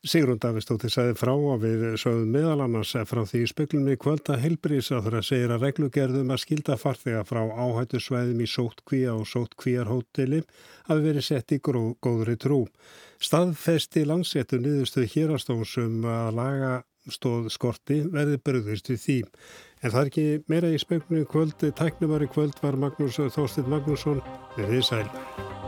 Sigrun 0.06 0.38
Davistóttir 0.38 0.92
sagði 0.94 1.16
frá 1.18 1.32
að 1.34 1.64
við 1.64 1.84
sögum 1.98 2.28
meðal 2.30 2.60
annars 2.68 2.92
frá 3.10 3.24
því 3.26 3.40
í 3.42 3.48
speklunni 3.50 3.96
kvölda 3.98 4.36
helbrís 4.38 4.92
að 4.94 5.08
það 5.08 5.26
segir 5.26 5.54
að 5.56 5.66
reglugerðum 5.66 6.34
að 6.36 6.42
skilda 6.44 6.78
farþega 6.78 7.24
frá 7.26 7.42
áhættu 7.42 8.02
svæðum 8.04 8.44
í 8.46 8.50
sóttkvíja 8.52 9.16
og 9.18 9.26
sóttkvíjarhóteli 9.32 10.44
hafi 10.92 11.06
verið 11.08 11.26
sett 11.26 11.56
í 11.58 11.62
góðri 11.66 12.38
trú. 12.38 12.62
Staðfesti 13.18 14.06
landséttu 14.06 14.62
niðurstuð 14.62 15.10
hérastónsum 15.16 16.06
að 16.06 16.34
laga 16.38 16.74
stóð 17.10 17.50
skorti 17.54 18.04
verði 18.06 18.38
bröðist 18.46 18.94
við 18.94 19.06
því. 19.08 19.20
En 19.82 19.90
það 19.90 20.02
er 20.04 20.12
ekki 20.12 20.28
meira 20.54 20.70
í 20.74 20.82
speklunni 20.82 21.26
kvöldi, 21.30 21.74
tæknumari 21.74 22.30
kvöld 22.30 22.62
var 22.62 22.78
Magnús 22.78 23.18
Þórstin 23.18 23.74
Magnússon 23.74 24.22
við 24.54 24.70
því 24.70 24.86
sæl. 24.86 25.65